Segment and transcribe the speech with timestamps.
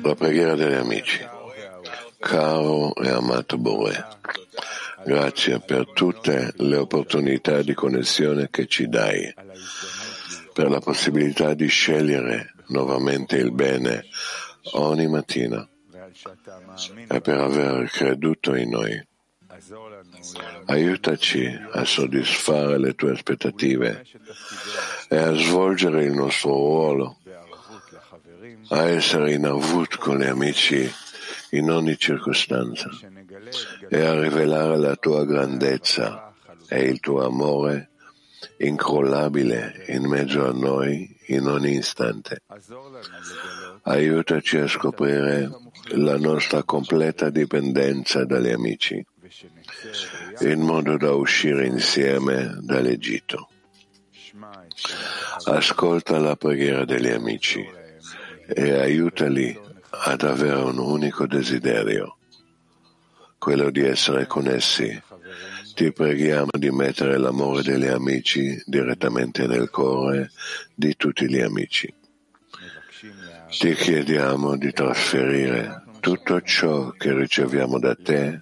[0.00, 1.20] La preghiera degli amici.
[2.18, 4.06] Caro e amato Bore,
[5.04, 9.34] grazie per tutte le opportunità di connessione che ci dai,
[10.54, 14.06] per la possibilità di scegliere nuovamente il bene
[14.72, 15.68] ogni mattina
[17.06, 19.07] e per aver creduto in noi.
[20.66, 24.04] Aiutaci a soddisfare le tue aspettative
[25.08, 27.18] e a svolgere il nostro ruolo,
[28.68, 30.90] a essere in avut con gli amici
[31.50, 32.90] in ogni circostanza
[33.88, 36.34] e a rivelare la tua grandezza
[36.68, 37.90] e il tuo amore
[38.58, 42.42] incrollabile in mezzo a noi in ogni istante.
[43.82, 45.50] Aiutaci a scoprire
[45.92, 49.04] la nostra completa dipendenza dagli amici,
[50.40, 53.48] in modo da uscire insieme dall'Egitto.
[55.44, 57.64] Ascolta la preghiera degli amici
[58.46, 59.58] e aiutali
[59.90, 62.18] ad avere un unico desiderio,
[63.38, 65.02] quello di essere connessi.
[65.74, 70.30] Ti preghiamo di mettere l'amore degli amici direttamente nel cuore
[70.74, 71.92] di tutti gli amici.
[73.48, 78.40] Ti chiediamo di trasferire tutto ciò che riceviamo da te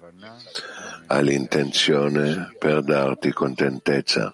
[1.07, 4.33] all'intenzione per darti contentezza.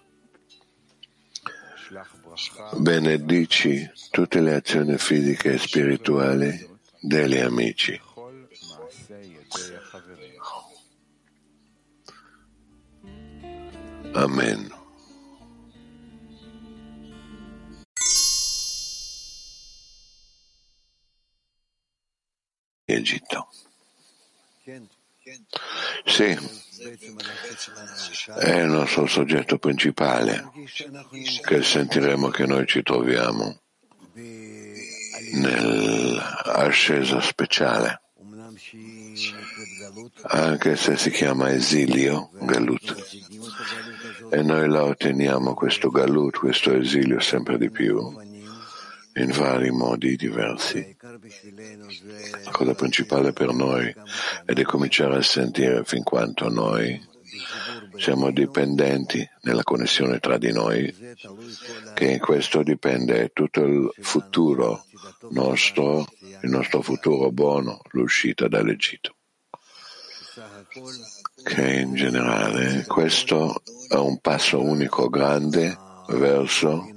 [2.78, 8.00] Benedici tutte le azioni fisiche e spirituali degli amici.
[14.14, 14.82] Amen.
[22.86, 23.50] Egitto.
[26.06, 26.38] Sì,
[28.39, 30.50] è il nostro soggetto principale
[31.42, 33.59] che sentiremo che noi ci troviamo
[35.34, 38.02] nell'ascesa speciale,
[40.23, 42.95] anche se si chiama esilio, Galut,
[44.30, 48.14] e noi la otteniamo questo Galut, questo esilio sempre di più,
[49.15, 50.95] in vari modi diversi.
[52.44, 53.94] La cosa principale per noi
[54.46, 57.00] è di cominciare a sentire fin quanto noi
[57.98, 60.92] siamo dipendenti nella connessione tra di noi,
[61.94, 64.86] che in questo dipende tutto il futuro
[65.30, 66.08] nostro,
[66.42, 69.16] il nostro futuro buono, l'uscita dall'Egitto.
[71.44, 76.88] Che in generale questo è un passo unico grande verso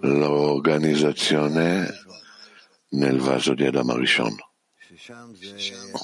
[0.00, 2.04] l'organizzazione
[2.96, 4.34] nel vaso di Adam Arishon,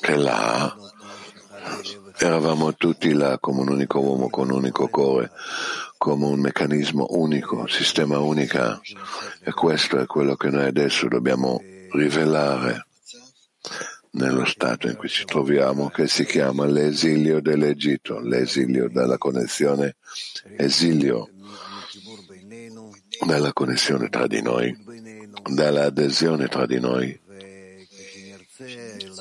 [0.00, 0.76] che là
[2.18, 5.30] eravamo tutti là come un unico uomo con un unico cuore,
[5.96, 8.80] come un meccanismo unico, sistema unica.
[9.42, 11.60] E questo è quello che noi adesso dobbiamo
[11.92, 12.86] rivelare
[14.12, 19.96] nello stato in cui ci troviamo che si chiama l'esilio dell'Egitto, l'esilio dalla connessione,
[20.58, 21.30] esilio
[23.24, 24.76] dalla connessione tra di noi,
[25.50, 27.20] dall'adesione tra di noi.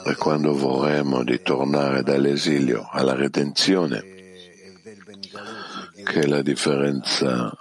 [0.05, 4.03] E quando vorremmo di tornare dall'esilio alla redenzione,
[6.03, 7.51] che la differenza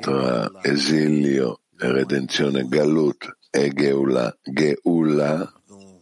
[0.00, 5.52] tra esilio e redenzione Galut e Geula, Geula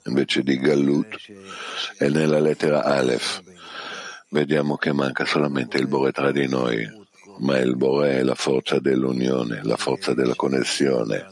[0.05, 1.17] invece di Galut,
[1.97, 3.43] è nella lettera Aleph.
[4.31, 6.87] Vediamo che manca solamente il Bore tra di noi,
[7.39, 11.27] ma il Bore è la forza dell'unione, la forza della connessione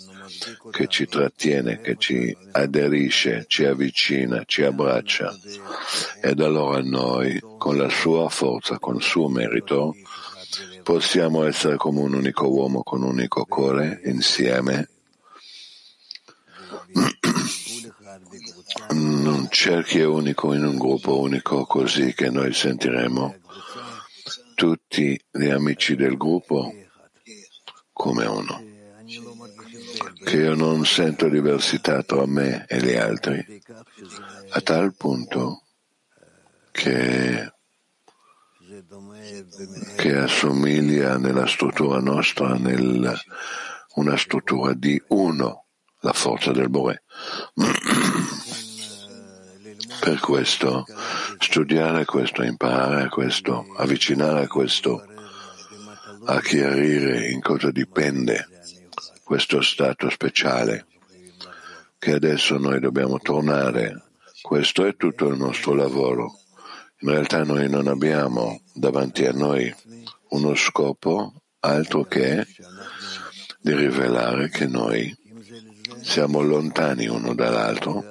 [0.71, 5.33] che ci trattiene, che ci aderisce, ci avvicina, ci abbraccia.
[6.21, 9.95] Ed allora noi, con la sua forza, con il suo merito,
[10.83, 14.89] possiamo essere come un unico uomo con un unico cuore, insieme.
[18.91, 23.37] Un cerchio unico in un gruppo unico, così che noi sentiremo
[24.55, 26.72] tutti gli amici del gruppo
[27.93, 28.70] come uno.
[30.24, 33.60] Che io non sento diversità tra me e gli altri,
[34.51, 35.65] a tal punto
[36.71, 37.53] che,
[39.97, 43.12] che assomiglia nella struttura nostra, nel,
[43.95, 45.65] una struttura di uno,
[46.03, 47.03] la forza del Bore.
[49.98, 50.86] Per questo,
[51.41, 55.04] studiare questo, imparare questo, avvicinare questo,
[56.27, 58.47] a chiarire in cosa dipende
[59.30, 60.86] questo stato speciale,
[62.00, 64.10] che adesso noi dobbiamo tornare.
[64.42, 66.36] Questo è tutto il nostro lavoro.
[67.03, 69.72] In realtà noi non abbiamo davanti a noi
[70.30, 72.44] uno scopo altro che
[73.60, 75.16] di rivelare che noi
[76.03, 78.03] siamo lontani uno dall'altro,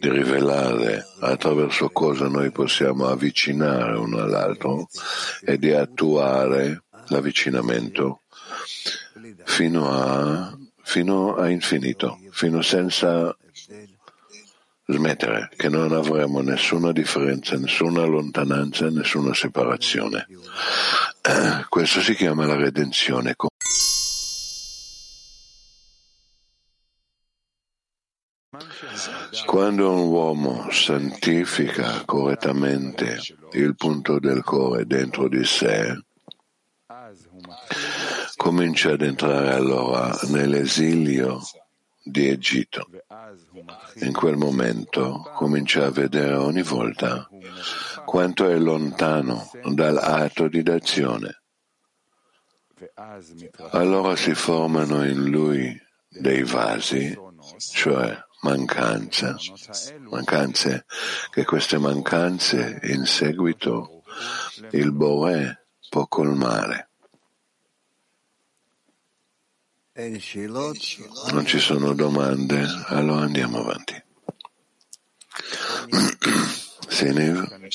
[0.00, 4.88] di rivelare attraverso cosa noi possiamo avvicinare uno all'altro
[5.44, 8.22] e di attuare l'avvicinamento
[9.44, 13.34] fino a, fino a infinito, fino senza
[14.86, 20.26] smettere, che non avremo nessuna differenza, nessuna lontananza, nessuna separazione.
[21.22, 23.34] Eh, questo si chiama la redenzione.
[29.46, 33.20] Quando un uomo santifica correttamente
[33.52, 35.96] il punto del cuore dentro di sé,
[38.40, 41.42] comincia ad entrare allora nell'esilio
[42.02, 42.88] di Egitto.
[43.96, 47.28] In quel momento comincia a vedere ogni volta
[48.06, 51.42] quanto è lontano dall'atto di d'azione.
[53.72, 55.78] Allora si formano in lui
[56.08, 57.14] dei vasi,
[57.58, 59.36] cioè mancanze,
[60.08, 60.86] mancanze
[61.28, 64.02] che queste mancanze in seguito
[64.70, 65.54] il Boè
[65.90, 66.89] può colmare.
[71.32, 74.02] Non ci sono domande, allora andiamo avanti.
[76.88, 77.68] Siniv,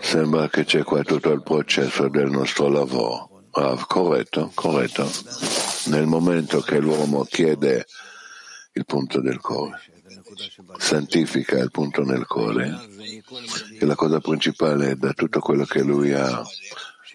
[0.00, 3.46] sembra che c'è qua tutto il processo del nostro lavoro.
[3.50, 5.10] Ah, corretto, corretto.
[5.86, 7.84] Nel momento che l'uomo chiede
[8.74, 9.80] il punto del cuore,
[10.78, 12.78] santifica il punto nel cuore,
[13.76, 16.44] e la cosa principale da tutto quello che lui ha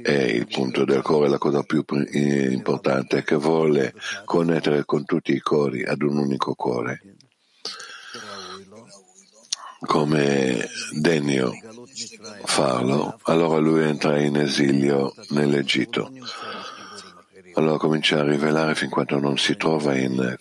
[0.02, 3.94] è il punto del cuore, la cosa più importante, che vuole
[4.26, 7.02] connettere con tutti i cori ad un unico cuore.
[9.80, 11.52] Come degno
[12.44, 16.12] farlo, allora lui entra in esilio nell'Egitto.
[17.54, 20.36] Allora comincia a rivelare fin quando non si trova in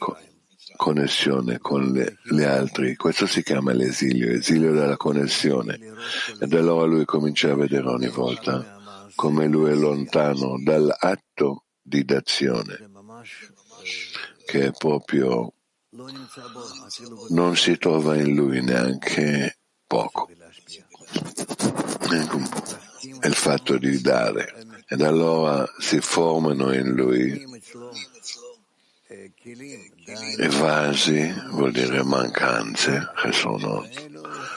[0.77, 2.97] connessione con le, le altre.
[2.97, 5.79] Questo si chiama l'esilio, esilio della connessione.
[6.41, 8.74] Ed allora lui comincia a vedere ogni volta
[9.15, 12.91] come lui è lontano dall'atto di d'azione,
[14.45, 15.53] che è proprio
[17.29, 20.29] non si trova in lui neanche poco.
[23.21, 24.67] È il fatto di dare.
[24.87, 27.45] Ed allora si formano in lui
[29.09, 33.87] i vasi, vuol dire mancanze, che sono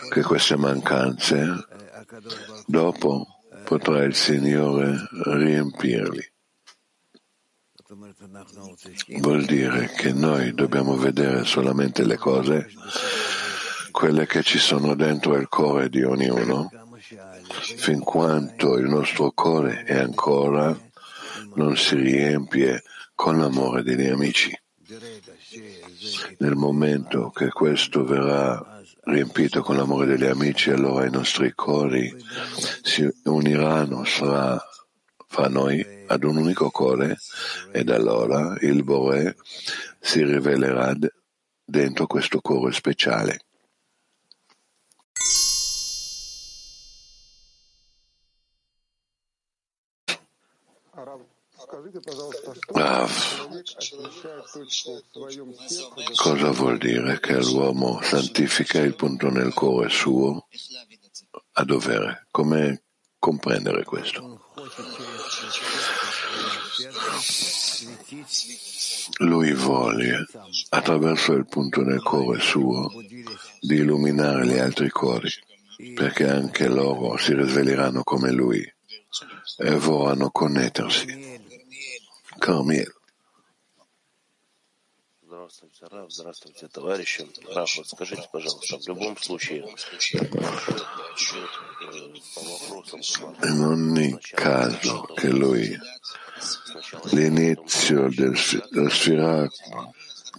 [0.10, 1.65] che queste mancanze
[2.65, 3.37] dopo
[3.67, 6.25] potrà il Signore riempirli.
[9.19, 12.69] Vuol dire che noi dobbiamo vedere solamente le cose,
[13.91, 16.71] quelle che ci sono dentro il cuore di ognuno,
[17.75, 20.73] fin quanto il nostro cuore è ancora
[21.55, 22.83] non si riempie
[23.15, 24.57] con l'amore degli amici.
[26.37, 28.76] Nel momento che questo verrà
[29.07, 32.13] riempito con l'amore degli amici, allora i nostri cuori
[32.81, 34.62] si uniranno fra,
[35.27, 37.18] fra noi ad un unico cuore
[37.71, 39.38] ed allora il Bore
[40.00, 40.94] si rivelerà
[41.63, 43.39] dentro questo cuore speciale.
[52.68, 53.47] Rav,
[56.15, 60.48] cosa vuol dire che l'uomo santifica il punto nel cuore suo
[61.53, 62.25] a dovere?
[62.31, 62.84] Come
[63.19, 64.50] comprendere questo?
[69.19, 70.25] Lui vuole,
[70.69, 72.91] attraverso il punto nel cuore suo,
[73.60, 75.29] di illuminare gli altri cuori,
[75.93, 78.62] perché anche loro si risveglieranno come lui
[79.57, 81.41] e vorranno connettersi.
[82.39, 82.97] Carmel.
[85.87, 87.26] Здравствуйте, Раф, здравствуйте, товарищи.
[87.54, 90.30] Раф, вот скажите, пожалуйста, в любом случае идет
[92.35, 93.00] по вопросам...
[93.44, 95.78] In ogni caso che lui
[97.12, 98.37] l'inizio del,
[98.73, 99.49] della sfera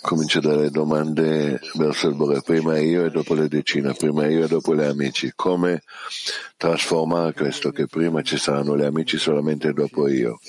[0.01, 4.48] comincia dalle domande verso il Bore, prima io e dopo le decine, prima io e
[4.50, 5.32] dopo gli amici.
[5.34, 5.84] Come
[6.58, 10.39] trasformare questo che prima ci saranno gli amici solamente dopo io?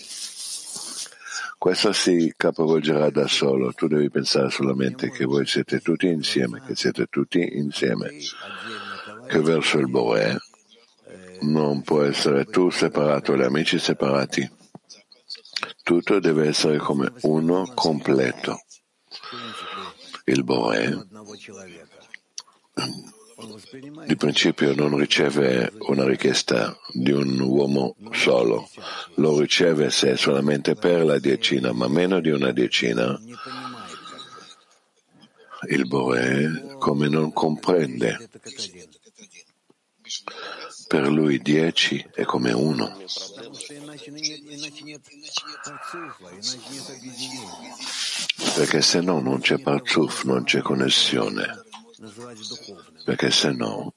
[1.60, 3.74] Questo si capovolgerà da solo.
[3.74, 8.14] Tu devi pensare solamente che voi siete tutti insieme, che siete tutti insieme,
[9.28, 10.40] che verso il Boe
[11.42, 14.50] non può essere tu separato, gli amici separati.
[15.84, 18.62] Tutto deve essere come uno completo.
[20.24, 21.08] Il Boe
[24.06, 28.70] di principio non riceve una richiesta di un uomo solo,
[29.16, 33.20] lo riceve se solamente per la decina, ma meno di una decina
[35.68, 38.30] il Bore come non comprende.
[40.88, 42.98] Per lui dieci è come uno.
[48.56, 51.64] Perché se no non c'è parzuf, non c'è connessione.
[53.10, 53.96] Perché se no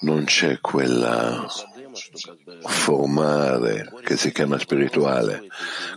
[0.00, 1.46] non c'è quella
[2.64, 5.46] formare che si chiama spirituale.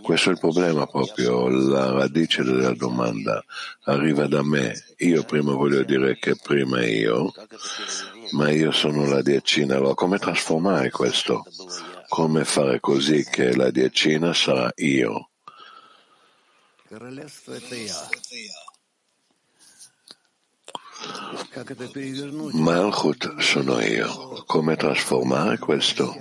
[0.02, 3.42] Questo è il problema proprio, la radice della domanda
[3.84, 4.74] arriva da me.
[4.98, 7.32] Io prima voglio dire che prima io,
[8.32, 9.76] ma io sono la decina.
[9.76, 11.46] Allora come trasformare questo?
[12.06, 15.30] Come fare così che la decina sarà io?
[22.52, 24.42] Malchut sono io.
[24.46, 26.14] Come trasformare questo?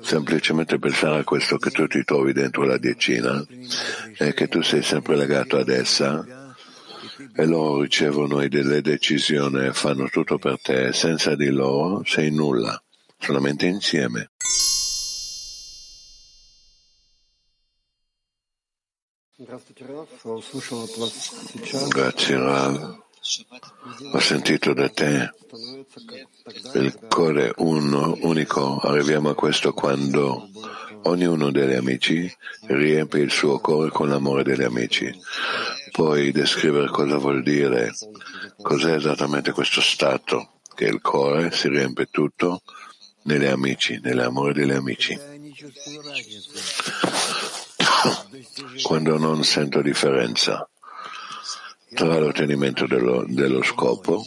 [0.00, 3.44] Semplicemente pensare a questo che tu ti trovi dentro la decina
[4.18, 6.24] e che tu sei sempre legato ad essa
[7.34, 10.92] e loro ricevono delle decisioni e fanno tutto per te.
[10.92, 12.80] Senza di loro sei nulla,
[13.18, 14.30] solamente insieme.
[21.88, 23.08] Grazie Rav.
[24.12, 25.32] Ho sentito da te
[26.74, 28.78] il cuore uno, unico.
[28.78, 30.48] Arriviamo a questo quando
[31.02, 32.32] ognuno degli amici
[32.62, 35.12] riempie il suo cuore con l'amore degli amici.
[35.92, 37.92] Puoi descrivere cosa vuol dire,
[38.60, 42.62] cos'è esattamente questo stato, che il cuore si riempie tutto
[43.24, 45.18] negli amici, nell'amore degli amici.
[48.82, 50.69] Quando non sento differenza
[51.94, 54.24] tra l'ottenimento dello, dello scopo.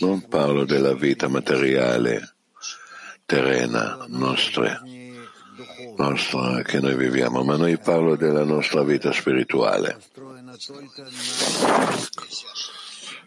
[0.00, 2.34] Non parlo della vita materiale,
[3.24, 4.82] terrena, nostra,
[5.96, 9.98] nostra che noi viviamo, ma noi parlo della nostra vita spirituale,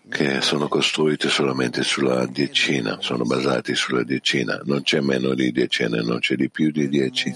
[0.09, 6.01] che sono costruite solamente sulla decina, sono basati sulla decina, non c'è meno di decine,
[6.01, 7.33] non c'è di più di dieci.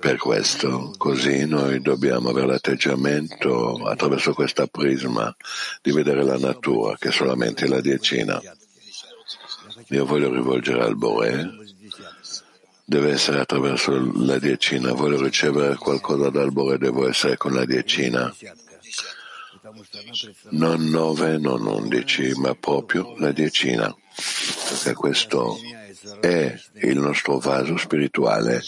[0.00, 5.34] Per questo, così noi dobbiamo avere l'atteggiamento attraverso questa prisma
[5.80, 8.40] di vedere la natura, che è solamente la decina.
[9.88, 11.50] Io voglio rivolgere al Bore,
[12.84, 18.34] deve essere attraverso la decina, voglio ricevere qualcosa dal Bore, devo essere con la decina.
[20.50, 23.94] Non nove, non undici, ma proprio la decina,
[24.68, 25.56] perché questo
[26.20, 28.62] è il nostro vaso spirituale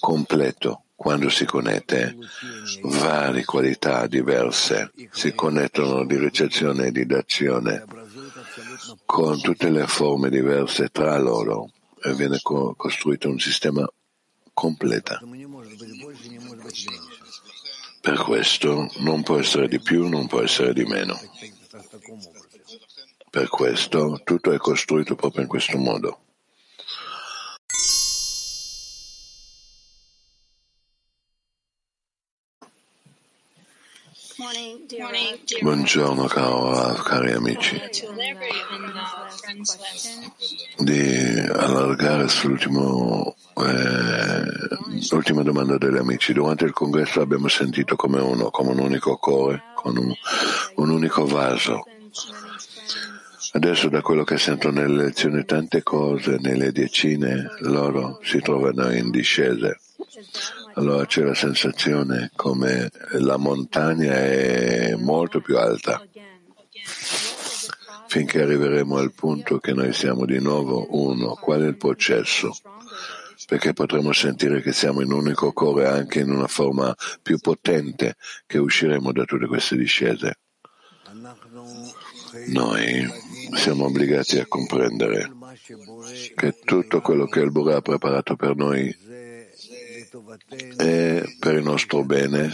[0.00, 0.84] completo.
[0.96, 2.16] Quando si connette,
[2.82, 7.84] varie qualità diverse si connettono di ricezione e di dazione
[9.04, 13.86] con tutte le forme diverse tra loro e viene co- costruito un sistema
[14.52, 15.18] completo.
[18.00, 21.18] Per questo non può essere di più, non può essere di meno.
[23.30, 26.23] Per questo tutto è costruito proprio in questo modo.
[35.60, 37.80] Buongiorno caro, cari amici.
[40.78, 43.00] Di allargare sull'ultima
[43.56, 46.32] eh, domanda degli amici.
[46.32, 50.14] Durante il congresso abbiamo sentito come uno, come un unico cuore, con un,
[50.76, 51.82] un unico vaso.
[53.52, 59.10] Adesso da quello che sento nelle lezioni tante cose, nelle decine, loro si trovano in
[59.10, 59.78] discese
[60.74, 66.04] allora c'è la sensazione come la montagna è molto più alta
[68.14, 71.34] finché arriveremo al punto che noi siamo di nuovo uno.
[71.34, 72.56] Qual è il processo?
[73.48, 78.14] Perché potremo sentire che siamo in un unico cuore anche in una forma più potente
[78.46, 80.38] che usciremo da tutte queste discese.
[82.46, 83.04] Noi
[83.56, 85.32] siamo obbligati a comprendere
[86.36, 88.96] che tutto quello che il Bura ha preparato per noi
[90.76, 92.52] è per il nostro bene,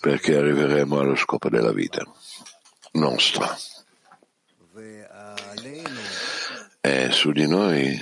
[0.00, 2.02] perché arriveremo allo scopo della vita
[2.92, 3.56] nostra.
[6.80, 7.98] E su di noi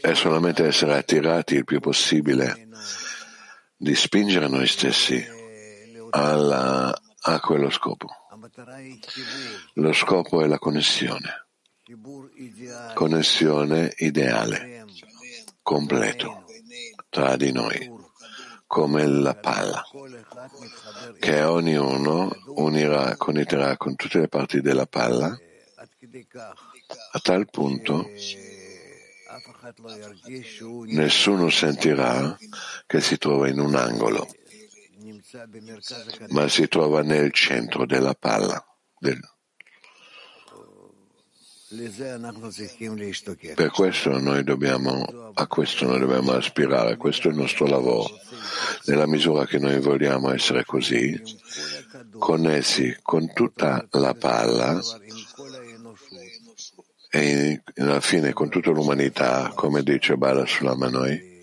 [0.00, 2.68] è solamente essere attirati il più possibile
[3.76, 5.24] di spingere noi stessi
[6.10, 8.08] alla, a quello scopo.
[9.74, 11.46] Lo scopo è la connessione,
[12.94, 14.84] connessione ideale,
[15.62, 16.39] completo
[17.10, 17.92] tra di noi,
[18.66, 19.84] come la palla,
[21.18, 25.38] che ognuno unirà, connetterà con tutte le parti della palla
[27.12, 28.08] a tal punto
[30.86, 32.36] Nessuno sentirà
[32.86, 34.26] che si trova in un angolo,
[36.28, 38.64] ma si trova nel centro della palla.
[38.98, 39.20] Del...
[43.54, 48.10] Per questo noi dobbiamo, a questo noi dobbiamo aspirare, questo è il nostro lavoro.
[48.86, 51.20] Nella misura che noi vogliamo essere così,
[52.18, 54.80] connessi con tutta la palla
[57.08, 61.38] e alla fine con tutta l'umanità, come dice Bala Sulamanoi,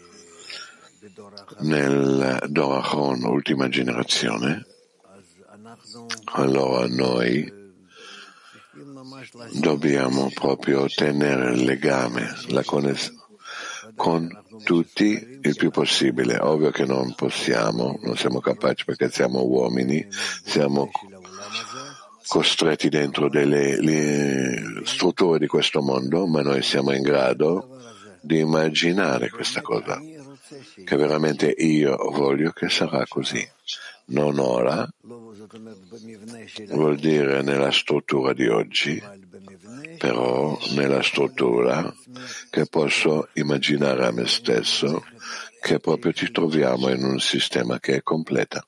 [1.59, 4.65] nel Dorachon, ultima generazione,
[6.33, 7.56] allora noi
[9.53, 13.15] dobbiamo proprio tenere il legame, la connessione
[13.95, 14.29] con
[14.63, 16.37] tutti il più possibile.
[16.39, 20.89] Ovvio che non possiamo, non siamo capaci perché siamo uomini, siamo
[22.27, 27.79] costretti dentro delle strutture di questo mondo, ma noi siamo in grado
[28.21, 29.99] di immaginare questa cosa,
[30.83, 33.45] che veramente io voglio che sarà così.
[34.09, 34.87] Non ora,
[36.69, 39.01] vuol dire nella struttura di oggi,
[39.97, 41.93] però nella struttura
[42.49, 45.03] che posso immaginare a me stesso
[45.59, 48.65] che proprio ci troviamo in un sistema che è completa.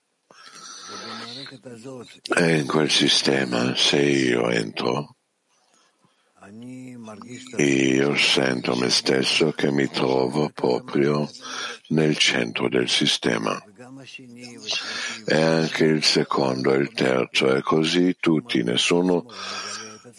[2.38, 5.15] E in quel sistema, se io entro,
[7.57, 11.29] io sento me stesso che mi trovo proprio
[11.89, 13.63] nel centro del sistema.
[15.25, 19.25] E anche il secondo e il terzo, e così tutti, nessuno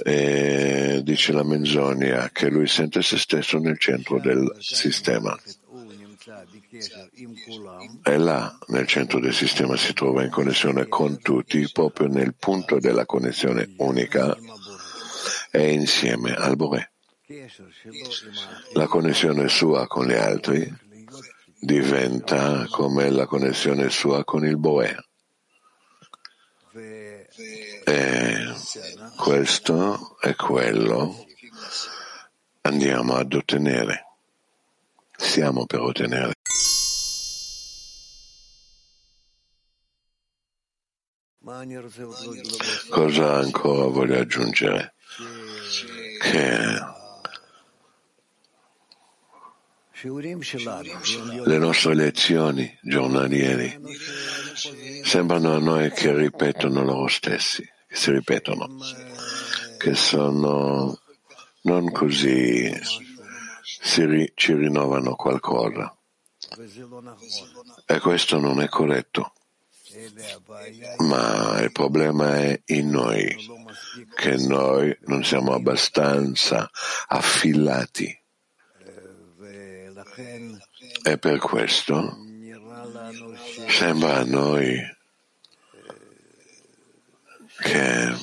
[0.03, 5.39] eh, dice la menzogna che lui sente se stesso nel centro del sistema.
[8.03, 12.79] E là, nel centro del sistema, si trova in connessione con tutti, proprio nel punto
[12.79, 14.37] della connessione unica
[15.51, 16.93] e insieme al Bore.
[18.75, 20.73] La connessione sua con gli altri
[21.61, 24.97] diventa come la connessione sua con il Boe.
[27.85, 28.50] E
[29.21, 31.27] questo è quello
[32.63, 34.07] andiamo ad ottenere.
[35.15, 36.33] Siamo per ottenere.
[42.89, 44.95] Cosa ancora voglio aggiungere?
[46.19, 46.99] Che
[51.45, 53.81] le nostre lezioni giornaliere
[55.05, 58.69] sembrano a noi che ripetono loro stessi, che si ripetono,
[59.77, 60.97] che sono
[61.63, 62.73] non così,
[63.97, 65.93] ri, ci rinnovano qualcosa.
[67.87, 69.33] E questo non è corretto.
[70.99, 73.37] Ma il problema è in noi,
[74.15, 76.71] che noi non siamo abbastanza
[77.09, 78.17] affilati
[81.03, 82.17] e per questo
[83.67, 84.99] sembra a noi
[87.61, 88.15] che,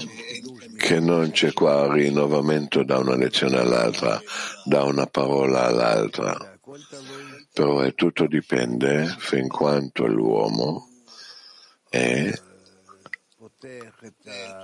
[0.78, 4.22] che non c'è qua rinnovamento da una lezione all'altra,
[4.66, 6.60] da una parola all'altra.
[7.54, 10.90] Però è tutto dipende fin quanto l'uomo
[11.90, 12.32] è,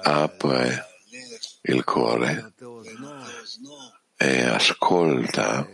[0.04, 0.86] apre
[1.64, 2.54] il cuore
[4.18, 5.68] e ascolta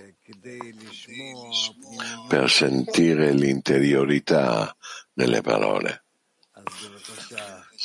[2.27, 4.75] per sentire l'interiorità
[5.11, 6.05] delle parole.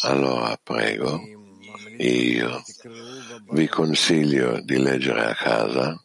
[0.05, 1.19] Allora prego,
[1.97, 2.63] io
[3.51, 5.99] vi consiglio di leggere a casa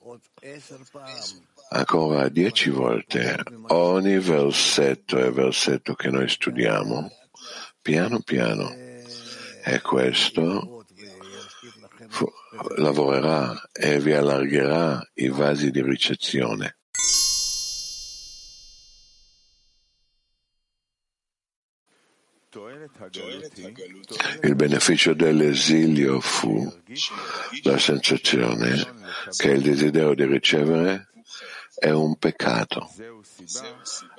[1.72, 7.12] ancora dieci volte ogni versetto e versetto che noi studiamo,
[7.82, 8.72] piano piano.
[8.72, 10.86] E questo
[12.78, 16.79] lavorerà e vi allargherà i vasi di ricezione.
[24.42, 26.72] Il beneficio dell'esilio fu
[27.64, 28.96] la sensazione
[29.36, 31.10] che il desiderio di ricevere
[31.76, 32.90] è un peccato.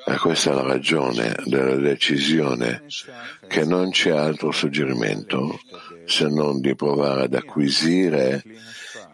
[0.07, 2.85] E questa è la ragione della decisione
[3.47, 5.61] che non c'è altro suggerimento
[6.07, 8.43] se non di provare ad acquisire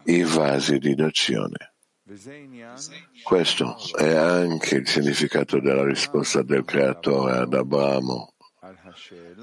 [0.04, 1.74] i vasi di d'azione.
[3.24, 8.34] Questo è anche il significato della risposta del Creatore ad Abramo,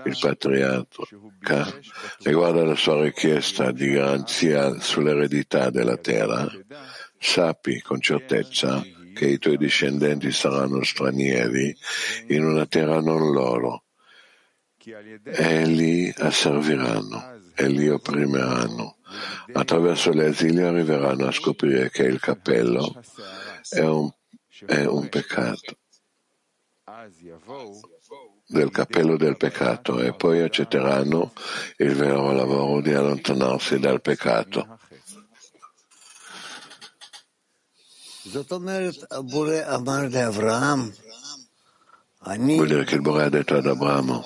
[0.05, 1.79] il patriarca,
[2.23, 6.47] riguardo alla sua richiesta di garanzia sull'eredità della terra.
[7.17, 11.75] Sappi con certezza che i tuoi discendenti saranno stranieri
[12.27, 13.83] in una terra non loro
[15.23, 18.97] e li asserviranno e li opprimeranno
[19.53, 22.99] attraverso l'esilio arriveranno a scoprire che il cappello
[23.69, 24.11] è un,
[24.65, 25.77] è un peccato
[28.53, 31.33] del cappello del peccato e poi accetteranno
[31.77, 34.77] il vero lavoro di allontanarsi dal peccato.
[42.55, 44.23] Vuol dire che il Bore ha detto ad Abramo,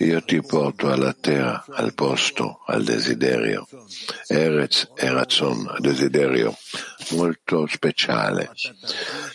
[0.00, 3.66] io ti porto alla terra, al posto, al desiderio.
[4.28, 6.56] Erez e Razzon, desiderio
[7.10, 8.52] molto speciale,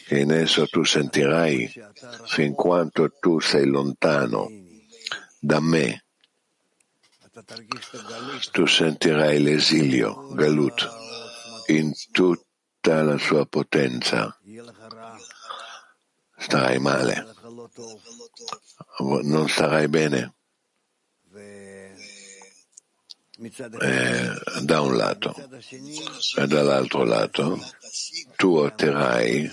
[0.05, 1.69] che in esso tu sentirai
[2.27, 4.49] fin quanto tu sei lontano
[5.39, 6.05] da me.
[8.51, 10.89] Tu sentirai l'esilio, Galut,
[11.67, 14.39] in tutta la sua potenza.
[16.37, 17.25] Starai male,
[19.23, 20.35] non starai bene.
[23.81, 25.35] Eh, da un lato.
[26.37, 27.59] E dall'altro lato
[28.35, 29.49] tu otterrai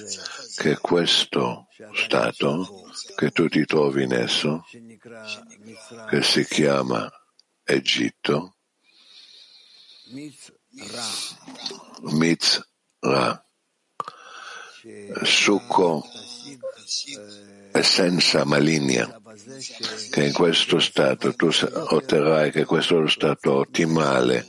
[0.56, 2.84] che questo stato
[3.16, 4.64] che tu ti trovi in esso,
[6.08, 7.10] che si chiama
[7.64, 8.56] Egitto,
[12.02, 13.46] Mitzra,
[15.22, 16.04] succo
[17.72, 19.19] essenza maligna,
[20.10, 24.46] che in questo stato tu otterrai che questo è lo stato ottimale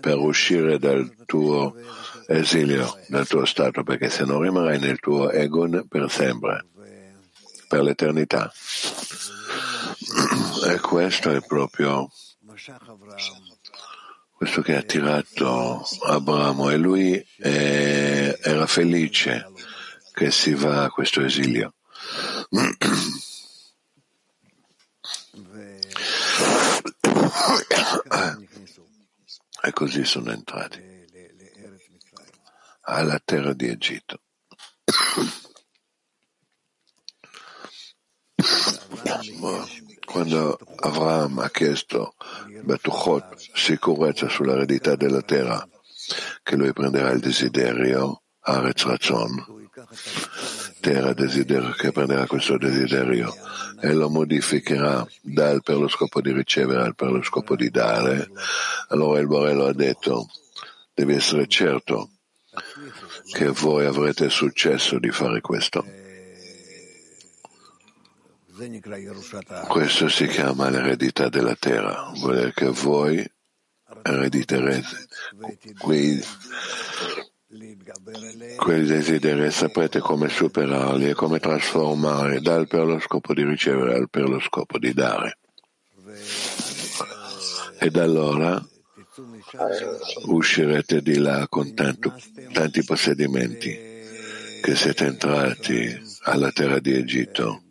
[0.00, 1.74] per uscire dal tuo
[2.26, 6.66] esilio, dal tuo stato, perché se non rimarrai nel tuo ego per sempre,
[7.68, 8.52] per l'eternità.
[10.66, 12.10] E questo è proprio
[14.30, 19.46] questo che ha attirato Abramo e lui era felice
[20.12, 21.74] che si va a questo esilio.
[29.62, 30.92] E così sono entrati
[32.82, 34.20] alla terra di Egitto.
[40.04, 42.14] Quando Avram ha chiesto
[42.62, 45.66] Betuchot, sicurezza sull'eredità della terra,
[46.42, 49.68] che lui prenderà il desiderio, Aretz Razzon,
[50.84, 53.34] terra desiderio che prenderà questo desiderio
[53.80, 58.28] e lo modificherà dal per lo scopo di ricevere al per lo scopo di dare,
[58.88, 60.28] allora il Borello ha detto
[60.92, 62.10] devi essere certo
[63.32, 65.86] che voi avrete successo di fare questo.
[69.66, 73.26] Questo si chiama l'eredità della terra, vuol dire che voi
[74.02, 75.06] erediterete
[75.78, 76.22] quei
[78.56, 84.10] quei desideri saprete come superarli e come trasformare dal per lo scopo di ricevere al
[84.10, 85.38] per lo scopo di dare.
[87.78, 88.62] Ed allora
[90.26, 92.14] uscirete di là con tanto,
[92.52, 93.92] tanti possedimenti
[94.62, 97.62] che siete entrati alla terra di Egitto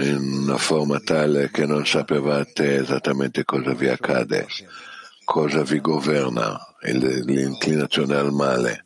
[0.00, 4.46] in una forma tale che non sapevate esattamente cosa vi accade,
[5.24, 8.84] cosa vi governa, l'inclinazione al male,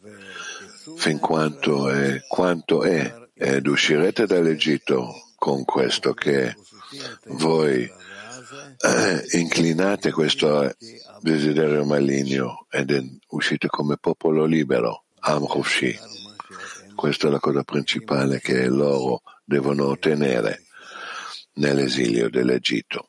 [0.96, 6.54] fin quanto è, quanto è, ed uscirete dall'Egitto con questo che
[7.26, 10.74] voi eh, inclinate questo
[11.20, 15.98] desiderio maligno ed uscite come popolo libero, Am Hoshi.
[16.94, 20.64] Questa è la cosa principale che loro devono ottenere
[21.54, 23.08] nell'esilio dell'Egitto.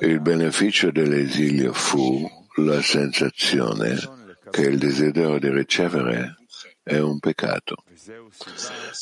[0.00, 3.96] Il beneficio dell'esilio fu la sensazione
[4.50, 6.36] che il desiderio di ricevere
[6.82, 7.84] è un peccato.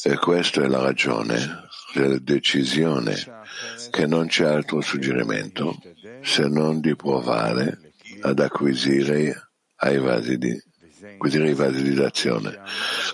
[0.04, 1.36] E questa è la ragione
[1.94, 3.16] della decisione
[3.90, 5.76] che non c'è altro suggerimento
[6.22, 10.56] se non di provare ad acquisire, ai vasi di,
[11.14, 12.58] acquisire i vasi di d'azione.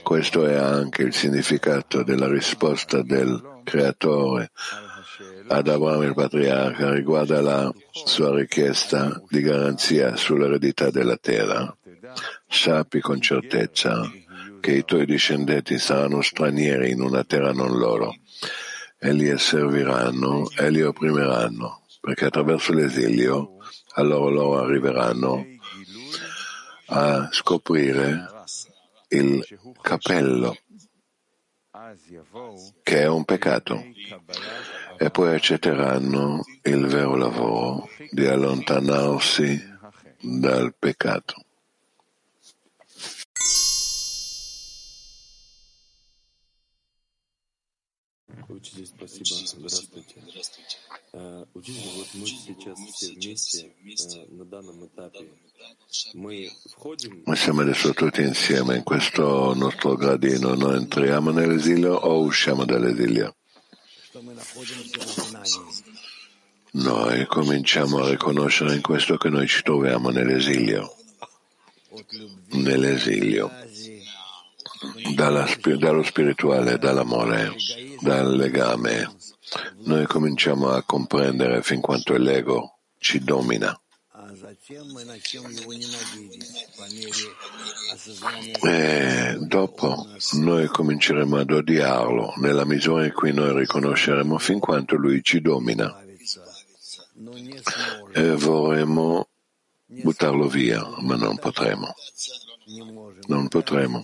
[0.03, 4.51] Questo è anche il significato della risposta del creatore
[5.49, 11.75] ad Abramo il patriarca riguardo alla sua richiesta di garanzia sull'eredità della terra.
[12.49, 14.11] Sappi con certezza
[14.61, 18.14] che i tuoi discendenti saranno stranieri in una terra non loro
[18.99, 23.57] e li serviranno e li opprimeranno, perché attraverso l'esilio
[23.94, 25.46] a loro loro arriveranno
[26.88, 28.28] a scoprire
[29.10, 29.46] il
[29.82, 30.58] capello
[32.84, 33.82] che è un peccato
[34.98, 39.60] e poi accetteranno il vero lavoro di allontanarsi
[40.20, 41.44] dal peccato.
[48.50, 49.26] Учитель, спасибо.
[49.26, 50.16] Здравствуйте.
[51.14, 55.30] Э, Учитель, вот мы сейчас все вместе э, на данном этапе.
[57.25, 63.35] ma siamo adesso tutti insieme in questo nostro gradino, noi entriamo nell'esilio o usciamo dall'esilio?
[66.73, 70.95] Noi cominciamo a riconoscere in questo che noi ci troviamo nell'esilio,
[72.51, 73.51] nell'esilio,
[75.14, 75.47] dalla,
[75.79, 77.55] dallo spirituale, dall'amore,
[78.01, 79.14] dal legame.
[79.85, 83.79] Noi cominciamo a comprendere fin quanto l'ego ci domina.
[88.65, 92.33] E dopo noi cominceremo ad odiarlo.
[92.39, 95.97] Nella misura in cui noi riconosceremo fin quanto lui ci domina.
[98.13, 99.29] E vorremmo
[99.87, 101.95] buttarlo via, ma non potremo.
[103.29, 104.03] Non potremo.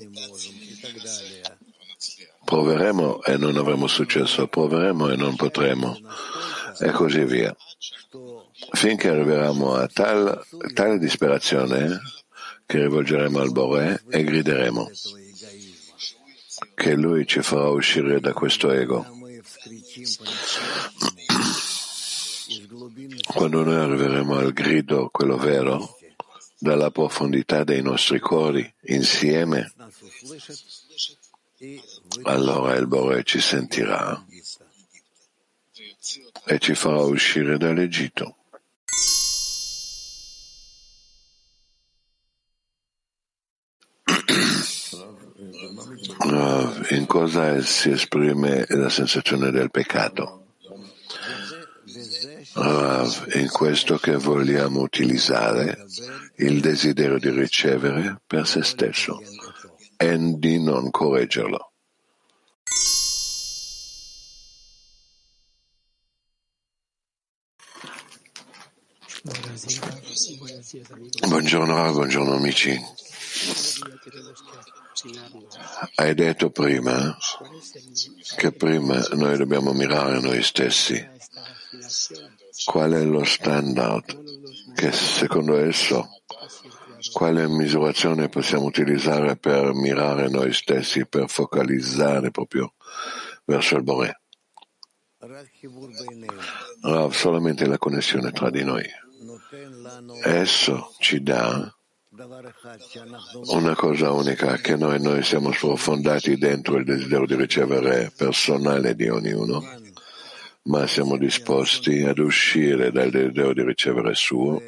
[2.44, 5.98] Proveremo e non avremo successo, proveremo e non potremo,
[6.79, 7.53] e così via
[8.70, 12.01] finché arriveremo a tal, tale disperazione
[12.66, 14.90] che rivolgeremo al Boré e grideremo
[16.75, 19.07] che lui ci farà uscire da questo ego.
[23.27, 25.96] Quando noi arriveremo al grido, quello vero,
[26.59, 29.72] dalla profondità dei nostri cuori, insieme,
[32.22, 34.25] allora il Boré ci sentirà
[36.46, 38.37] e ci farà uscire dall'Egitto.
[46.90, 50.42] In cosa si esprime la sensazione del peccato?
[53.34, 55.86] in questo che vogliamo utilizzare
[56.36, 59.20] il desiderio di ricevere per se stesso
[59.96, 61.72] e di non correggerlo.
[71.28, 72.76] Buongiorno, buongiorno amici.
[75.94, 77.16] Hai detto prima
[78.37, 81.09] che prima noi dobbiamo mirare noi stessi.
[82.64, 84.22] Qual è lo standard
[84.74, 86.09] che secondo esso,
[87.12, 92.74] quale misurazione possiamo utilizzare per mirare noi stessi, per focalizzare proprio
[93.44, 94.20] verso il Boré?
[96.83, 98.85] Rav, solamente la connessione tra di noi.
[100.22, 101.74] Esso ci dà
[103.48, 109.08] una cosa unica, che noi, noi siamo sprofondati dentro il desiderio di ricevere personale di
[109.08, 109.62] ognuno,
[110.64, 114.61] ma siamo disposti ad uscire dal desiderio di ricevere suo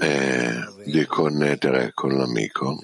[0.00, 0.50] e
[0.84, 2.78] di connettere con l'amico.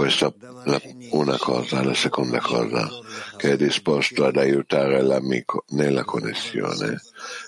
[0.00, 0.32] Questa
[0.64, 2.88] è una cosa, la seconda cosa,
[3.36, 6.98] che è disposto ad aiutare l'amico nella connessione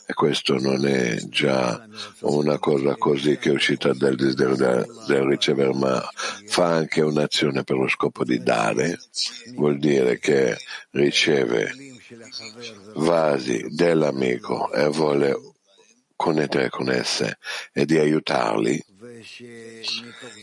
[0.06, 1.82] e questo non è già
[2.20, 6.06] una cosa così che è uscita dal desiderio del, del ricevere, ma
[6.44, 8.98] fa anche un'azione per lo scopo di dare,
[9.54, 10.54] vuol dire che
[10.90, 11.72] riceve
[12.96, 15.40] vasi dell'amico e vuole
[16.16, 17.38] connettere con esse
[17.72, 18.91] e di aiutarli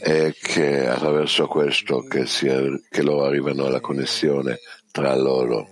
[0.01, 4.59] e che attraverso questo che, sia, che loro arrivano alla connessione
[4.91, 5.69] tra loro.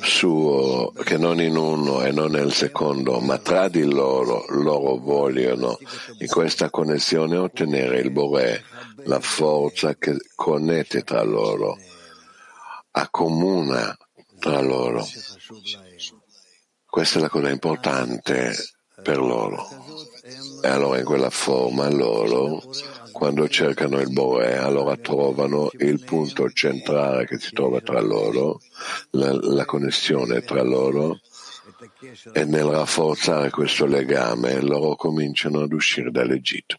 [0.00, 5.78] Suo, che non in uno e non nel secondo, ma tra di loro, loro vogliono
[6.18, 8.64] in questa connessione ottenere il Boré,
[9.04, 11.76] la forza che connette tra loro,
[12.92, 13.94] accomuna
[14.38, 15.06] tra loro.
[16.86, 18.75] Questa è la cosa importante
[19.06, 19.68] per loro.
[20.64, 22.60] E allora in quella forma loro
[23.12, 28.60] quando cercano il Boe, allora trovano il punto centrale che si trova tra loro,
[29.10, 31.20] la, la connessione tra loro,
[32.32, 36.78] e nel rafforzare questo legame loro cominciano ad uscire dall'Egitto.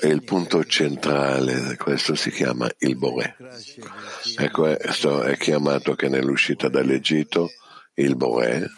[0.00, 3.36] E il punto centrale, questo si chiama il Bore.
[4.38, 7.50] E questo è chiamato che nell'uscita dall'Egitto
[7.94, 8.68] il Bore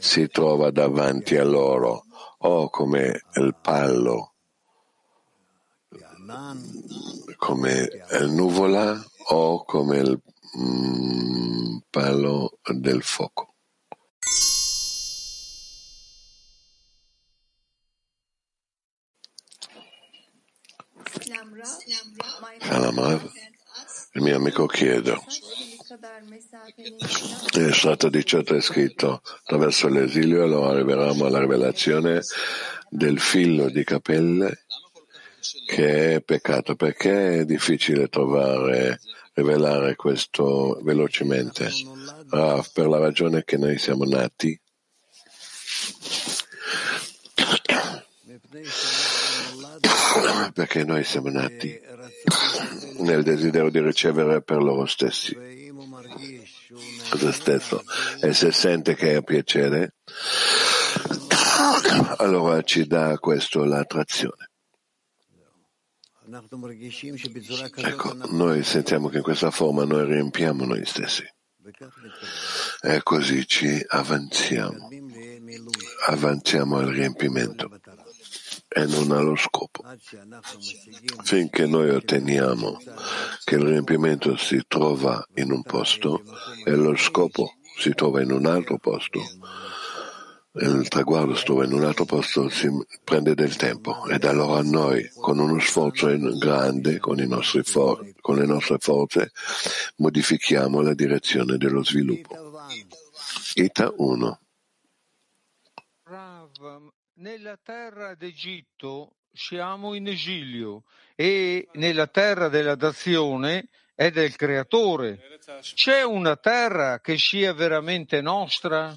[0.00, 2.04] si trova davanti a loro
[2.38, 4.34] o come il pallo,
[7.36, 7.88] come
[8.20, 10.20] il nuvola o come il
[10.58, 13.55] mm, palo del fuoco.
[22.68, 23.30] Salam Rav,
[24.14, 25.16] il mio amico chiede
[27.52, 32.20] è stato di ciò è scritto attraverso l'esilio allora arriveremo alla rivelazione
[32.88, 34.64] del filo di capelle
[35.64, 39.00] che è peccato, perché è difficile trovare,
[39.34, 41.70] rivelare questo velocemente?
[42.30, 44.58] Ah, per la ragione che noi siamo nati
[50.52, 51.78] perché noi siamo nati
[52.98, 55.36] nel desiderio di ricevere per loro stessi.
[57.08, 57.82] Cosa stesso.
[58.20, 59.94] E se sente che è piacere
[62.18, 64.50] allora ci dà questo l'attrazione.
[67.76, 71.24] Ecco noi sentiamo che in questa forma noi riempiamo noi stessi.
[72.82, 74.88] E così ci avanziamo.
[76.06, 77.78] Avanziamo al riempimento
[78.68, 79.82] e non allo scopo.
[81.22, 82.78] Finché noi otteniamo
[83.44, 86.22] che il riempimento si trova in un posto
[86.64, 89.20] e lo scopo si trova in un altro posto,
[90.58, 92.68] il traguardo si trova in un altro posto, si
[93.04, 97.18] prende del tempo ed allora noi, con uno sforzo grande, con,
[97.64, 99.32] for- con le nostre forze,
[99.96, 102.34] modifichiamo la direzione dello sviluppo.
[103.54, 104.40] Ita 1
[107.16, 110.82] nella terra d'Egitto siamo in esilio
[111.14, 115.38] e nella terra della dazione è del creatore.
[115.60, 118.94] C'è una terra che sia veramente nostra?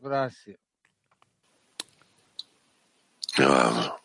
[0.00, 0.58] Grazie.
[3.36, 4.00] Bravo.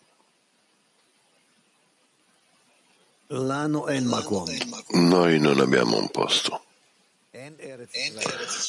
[4.91, 6.65] Noi non abbiamo un posto.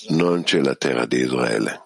[0.09, 1.83] Non c'è la terra di Israele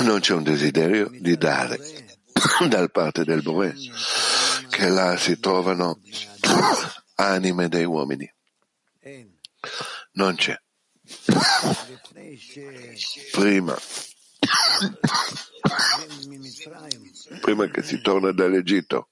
[0.00, 1.78] non c'è un desiderio di dare
[2.68, 3.74] dal parte del Bore,
[4.70, 6.00] che là si trovano
[7.16, 8.30] anime dei uomini.
[10.12, 10.56] Non c'è.
[13.32, 13.76] Prima,
[17.40, 19.08] prima che si torna dall'Egitto,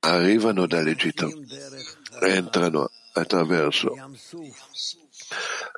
[0.00, 1.30] arrivano dall'Egitto,
[2.20, 3.94] entrano attraverso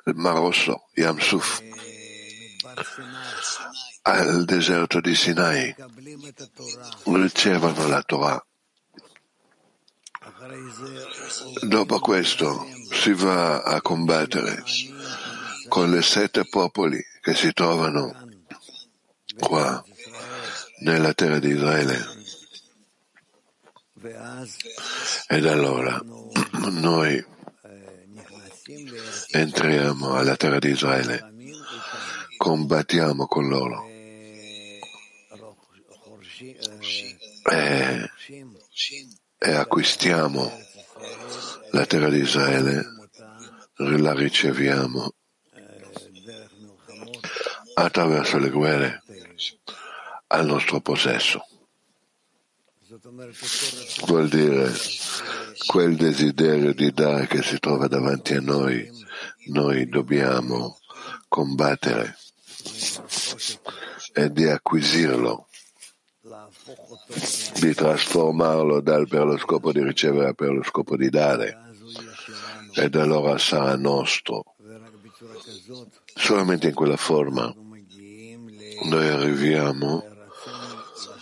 [0.05, 1.17] il Mar Rosso, Yam
[4.03, 5.75] al deserto di Sinai,
[7.03, 8.45] ricevono la Torah.
[11.61, 14.63] Dopo questo si va a combattere
[15.67, 18.27] con le sette popoli che si trovano
[19.37, 19.83] qua
[20.79, 22.15] nella terra di Israele.
[25.27, 25.99] Ed allora
[26.73, 27.23] noi.
[29.31, 31.33] Entriamo alla terra di Israele,
[32.37, 33.87] combattiamo con loro.
[37.49, 38.11] E,
[39.37, 40.51] e acquistiamo
[41.71, 42.85] la terra di Israele,
[43.75, 45.13] la riceviamo
[47.75, 49.03] attraverso le guerre
[50.27, 51.47] al nostro possesso.
[54.05, 54.73] Vuol dire
[55.65, 58.89] quel desiderio di dare che si trova davanti a noi,
[59.47, 60.77] noi dobbiamo
[61.27, 62.15] combattere
[64.13, 65.47] e di acquisirlo,
[67.59, 71.57] di trasformarlo dal per lo scopo di ricevere per lo scopo di dare
[72.73, 74.55] ed allora sarà nostro.
[76.13, 77.53] Solamente in quella forma
[78.83, 80.03] noi arriviamo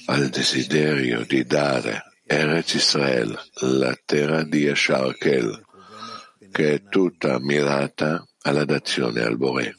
[0.08, 8.66] al desiderio di dare Eretz Israel, la terra di Yashar che è tutta mirata alla
[8.66, 9.76] dazione al Bore.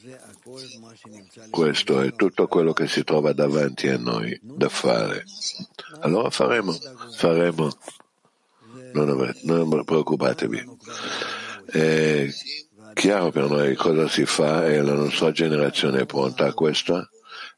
[1.51, 5.25] Questo è tutto quello che si trova davanti a noi da fare.
[6.01, 6.73] Allora faremo,
[7.17, 7.77] faremo.
[8.93, 10.79] Non, avete, non preoccupatevi.
[11.67, 12.29] È
[12.95, 17.09] chiaro per noi cosa si fa e la nostra generazione è pronta a questo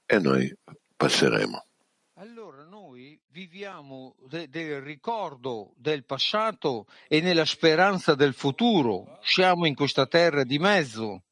[0.07, 0.51] e noi
[0.97, 1.68] passeremo
[3.39, 9.19] viviamo de- del ricordo del passato e nella speranza del futuro.
[9.23, 11.23] Siamo in questa terra di mezzo.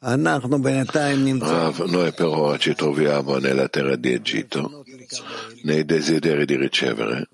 [0.00, 0.16] Ah,
[1.86, 4.84] noi però ci troviamo nella terra di Egitto,
[5.62, 7.28] nei desideri di ricevere,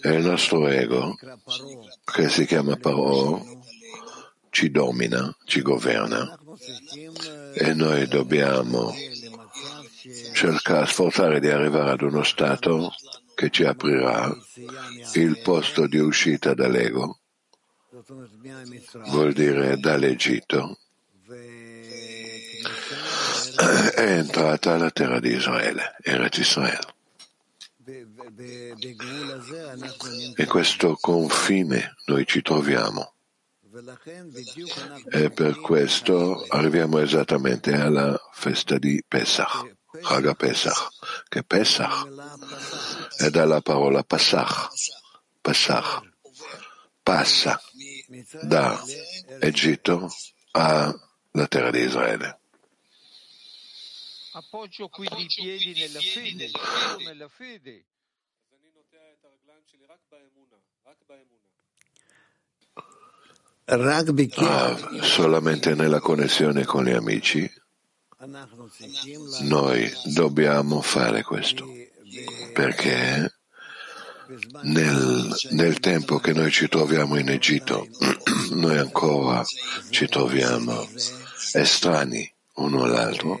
[0.00, 1.14] e il nostro ego,
[2.04, 3.44] che si chiama Paro,
[4.50, 6.36] ci domina, ci governa,
[7.54, 8.92] e noi dobbiamo
[10.32, 12.92] cerca, sforzare di arrivare ad uno stato
[13.34, 14.30] che ci aprirà
[15.14, 17.18] il posto di uscita dall'ego,
[19.10, 20.78] vuol dire dall'Egitto,
[23.94, 26.80] è entrata alla terra di Israele, Eretz Israele.
[30.36, 33.12] In questo confine noi ci troviamo.
[35.10, 40.88] E per questo arriviamo esattamente alla festa di Pesach, Haga Pesach,
[41.28, 42.08] che Pesach?
[43.16, 44.68] È dalla parola Passach,
[45.40, 46.02] Passach,
[47.02, 47.60] passa
[48.42, 48.82] da
[49.40, 50.08] Egitto
[50.52, 52.40] alla terra di Israele.
[54.32, 56.50] Appoggio quindi i piedi nella fede,
[57.04, 57.86] nella fede.
[64.36, 67.50] Ah, solamente nella connessione con gli amici
[69.40, 71.66] noi dobbiamo fare questo
[72.52, 73.34] perché
[74.62, 77.88] nel, nel, tempo che noi ci troviamo in Egitto,
[78.52, 79.44] noi ancora
[79.90, 80.88] ci troviamo
[81.52, 83.40] estranei uno all'altro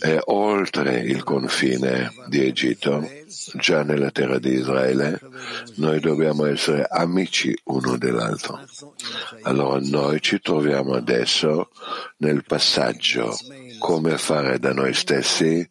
[0.00, 3.08] e oltre il confine di Egitto,
[3.54, 5.18] già nella terra di Israele,
[5.76, 8.60] noi dobbiamo essere amici uno dell'altro.
[9.42, 11.70] Allora noi ci troviamo adesso
[12.18, 13.36] nel passaggio
[13.78, 15.66] come fare da noi stessi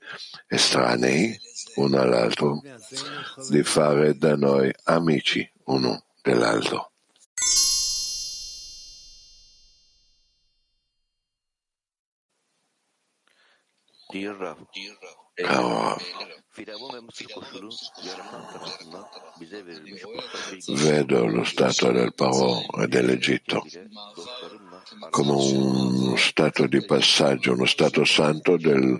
[0.47, 1.37] estranei
[1.75, 2.61] uno all'altro,
[3.49, 6.88] di fare da noi amici uno dell'altro.
[20.73, 23.63] Vedo lo stato del Paro e dell'Egitto
[25.09, 28.99] come uno stato di passaggio, uno stato santo del,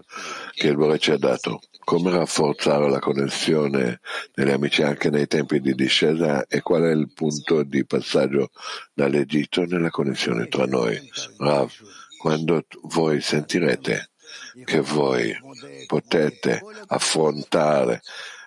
[0.53, 1.59] che il Bore ci ha dato.
[1.83, 3.99] Come rafforzare la connessione
[4.33, 8.51] degli amici anche nei tempi di discesa e qual è il punto di passaggio
[8.93, 10.99] dall'Egitto nella connessione tra noi?
[11.39, 11.71] Rav,
[12.19, 14.11] quando voi sentirete
[14.65, 15.35] che voi
[15.85, 18.01] potete affrontare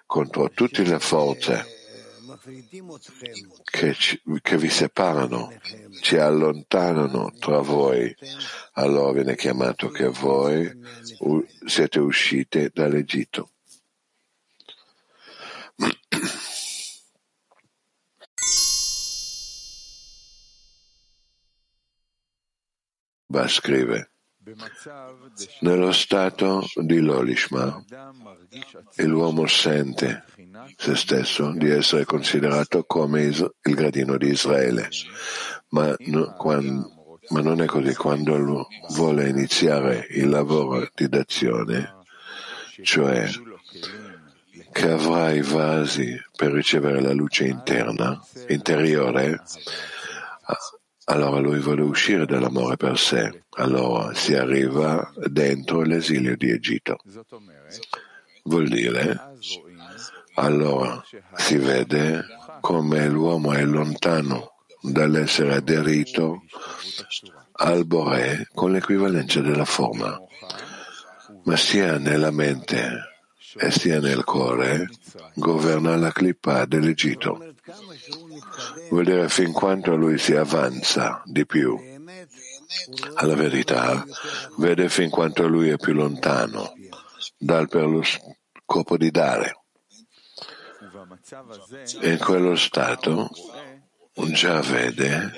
[0.07, 1.80] contro tutte le forze
[3.64, 5.53] che, ci, che, vi separano,
[6.01, 8.14] ci allontanano tra voi,
[8.72, 10.70] allora viene chiamato che voi
[11.66, 13.51] siete usciti dall'Egitto.
[23.26, 24.12] Va scrive
[25.61, 27.84] nello stato di Lolishma,
[28.97, 30.24] l'uomo sente
[30.76, 34.88] se stesso di essere considerato come il gradino di Israele,
[35.68, 37.95] ma, no, quando, ma non è così.
[37.95, 41.95] Quando vuole iniziare il lavoro di dazione,
[42.82, 43.28] cioè
[44.72, 49.40] che avrà i vasi per ricevere la luce interna, interiore,
[51.05, 56.99] allora lui vuole uscire dall'amore per sé, allora si arriva dentro l'esilio di Egitto.
[58.45, 59.21] Vuol dire,
[60.35, 61.03] allora
[61.35, 62.25] si vede
[62.61, 66.43] come l'uomo è lontano dall'essere aderito
[67.55, 70.21] al Boré con l'equivalenza della forma,
[71.45, 73.11] ma sia nella mente
[73.57, 74.89] e sia nel cuore
[75.35, 77.52] governa la clippa dell'Egitto.
[78.93, 81.80] Vuol dire fin quanto lui si avanza di più
[83.14, 84.05] alla verità,
[84.59, 86.74] vede fin quanto lui è più lontano
[87.38, 89.61] dal per lo scopo di dare.
[92.03, 93.30] E in quello stato
[94.32, 95.32] già vede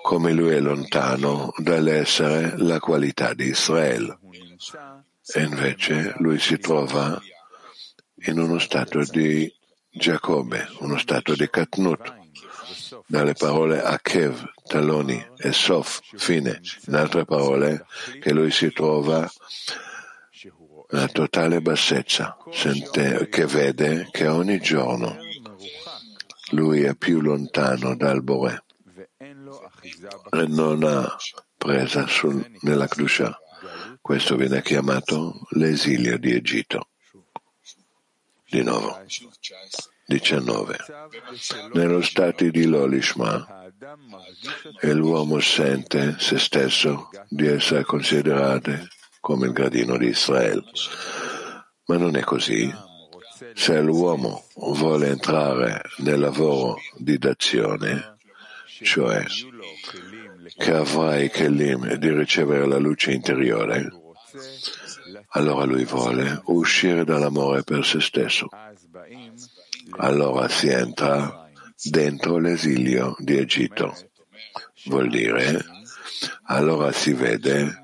[0.00, 4.20] come lui è lontano dall'essere la qualità di Israele.
[5.34, 7.20] E invece lui si trova
[8.26, 9.52] in uno stato di
[9.90, 12.20] Giacobbe, uno stato di Katnut,
[13.06, 16.60] dalle parole Akev, taloni e Sof, fine.
[16.86, 17.86] In altre parole,
[18.20, 19.30] che lui si trova
[20.90, 25.16] nella totale bassezza, sente, che vede che ogni giorno
[26.50, 28.64] lui è più lontano dal Bore
[29.18, 31.16] e non ha
[31.56, 33.38] presa sul, nella Kdusha.
[34.00, 36.88] Questo viene chiamato l'esilio di Egitto.
[38.48, 38.98] Di nuovo.
[40.06, 40.76] 19.
[41.72, 43.70] Nello stato di Lolishma,
[44.82, 48.72] l'uomo sente se stesso di essere considerato
[49.20, 50.62] come il gradino di Israele.
[51.86, 52.72] Ma non è così.
[53.54, 58.16] Se l'uomo vuole entrare nel lavoro di dazione,
[58.82, 59.24] cioè
[60.56, 63.88] che avrà i kelim di ricevere la luce interiore,
[65.30, 68.48] allora lui vuole uscire dall'amore per se stesso.
[69.98, 71.48] Allora si entra
[71.82, 73.94] dentro l'esilio di Egitto.
[74.86, 75.64] Vuol dire,
[76.44, 77.80] allora si vede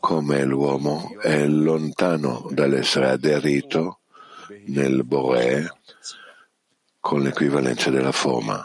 [0.00, 4.00] come l'uomo è lontano dall'essere aderito
[4.66, 5.68] nel Boré
[7.00, 8.64] con l'equivalenza della forma.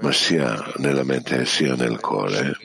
[0.00, 2.56] ma sia nella mente sia nel cuore,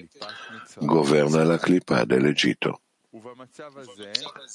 [0.79, 2.81] governa la clipa dell'Egitto.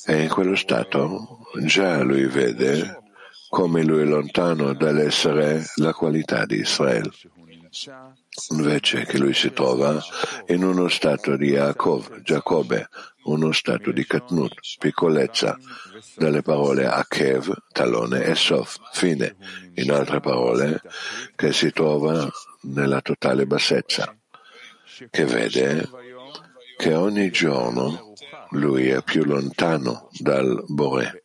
[0.07, 3.03] E in quello stato già lui vede
[3.51, 7.11] come lui è lontano dall'essere la qualità di Israele,
[8.51, 10.01] invece che lui si trova
[10.47, 12.89] in uno stato di Yaakov, Giacobbe,
[13.25, 15.59] uno stato di Katnut, piccolezza,
[16.15, 19.37] dalle parole Akev, talone, e Sof, fine,
[19.75, 20.81] in altre parole,
[21.35, 22.31] che si trova
[22.63, 24.17] nella totale bassezza,
[25.11, 25.89] che vede
[26.77, 28.15] che ogni giorno
[28.51, 31.25] lui è più lontano dal Bore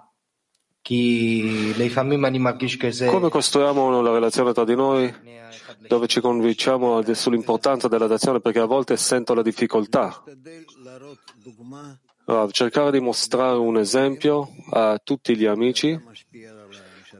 [3.07, 5.13] Come costruiamo la relazione tra di noi
[5.87, 10.23] dove ci convinciamo sull'importanza della d'azione perché a volte sento la difficoltà.
[12.25, 15.99] Rav, cercare di mostrare un esempio a tutti gli amici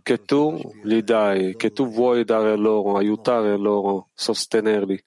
[0.03, 5.03] che tu gli dai, che tu vuoi dare loro, aiutare loro, sostenerli.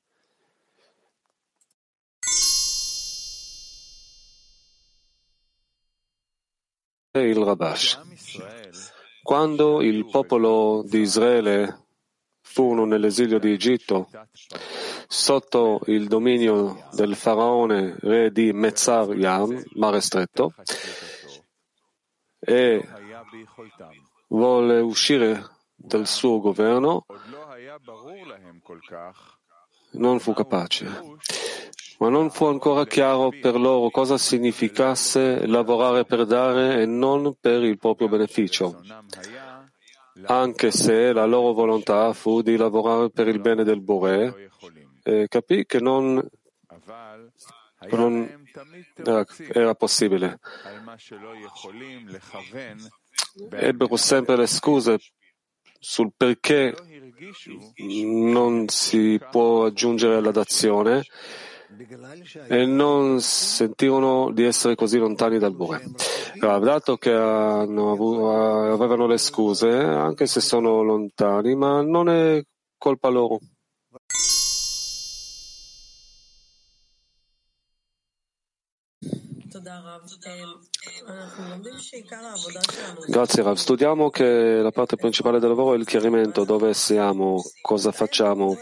[7.16, 8.00] Il Rabash.
[9.22, 11.86] Quando il popolo di Israele
[12.40, 14.08] furono nell'esilio di Egitto,
[15.06, 20.54] sotto il dominio del faraone re di Mezzar Yam, mare stretto,
[22.40, 22.84] e
[24.26, 25.40] volle uscire
[25.72, 27.06] dal suo governo,
[29.92, 30.86] non fu capace.
[31.98, 37.62] Ma non fu ancora chiaro per loro cosa significasse lavorare per dare e non per
[37.62, 38.80] il proprio beneficio,
[40.24, 44.50] anche se la loro volontà fu di lavorare per il bene del Bore,
[45.02, 46.20] e capì che non,
[47.90, 48.44] non
[48.96, 50.40] era, era possibile.
[53.50, 54.98] Ebbero sempre le scuse
[55.78, 56.74] sul perché
[57.76, 61.04] non si può aggiungere alla dazione
[62.48, 65.82] e non sentirono di essere così lontani dal Bore.
[66.38, 72.42] Dato che hanno, avevano le scuse, anche se sono lontani, ma non è
[72.76, 73.38] colpa loro.
[83.06, 83.56] Grazie Rav.
[83.56, 88.56] Studiamo che la parte principale del lavoro è il chiarimento, dove siamo, cosa facciamo.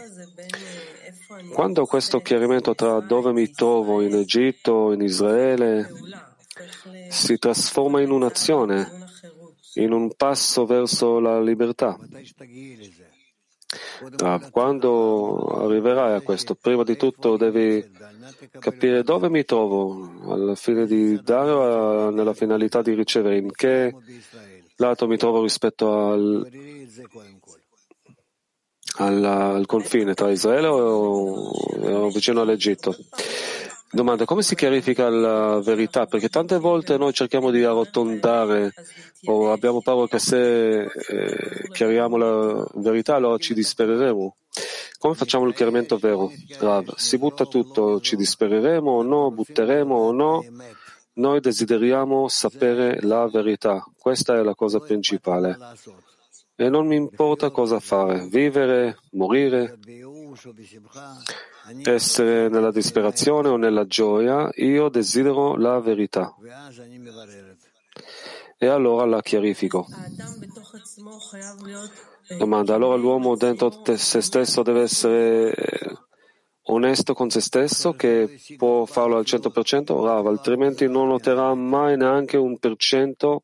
[1.51, 4.01] Quando questo chiarimento tra dove mi trovo?
[4.01, 5.89] in Egitto, in Israele,
[7.09, 8.89] si trasforma in un'azione,
[9.75, 11.97] in un passo verso la libertà.
[14.51, 17.83] Quando arriverai a questo, prima di tutto devi
[18.59, 23.93] capire dove mi trovo, alla fine di dare nella finalità di ricevere, in che
[24.77, 26.47] lato mi trovo rispetto al,
[28.97, 32.95] al, al confine tra Israele o vicino all'Egitto.
[33.91, 36.07] Domanda, come si chiarifica la verità?
[36.07, 38.73] Perché tante volte noi cerchiamo di arrotondare
[39.25, 44.35] o abbiamo paura che se eh, chiariamo la verità allora ci dispereremo.
[44.97, 46.31] Come facciamo il chiarimento vero?
[46.57, 50.43] Rav, si butta tutto, ci dispereremo o no, butteremo o no?
[51.15, 53.85] Noi desideriamo sapere la verità.
[53.95, 55.55] Questa è la cosa principale.
[56.55, 59.79] E non mi importa cosa fare, vivere, morire,
[61.83, 66.35] essere nella disperazione o nella gioia, io desidero la verità.
[68.57, 69.87] E allora la chiarifico.
[72.37, 75.55] Domanda, allora l'uomo dentro se stesso deve essere
[76.65, 82.37] onesto con se stesso, che può farlo al 100%, Rav, altrimenti non otterrà mai neanche
[82.37, 83.43] un per cento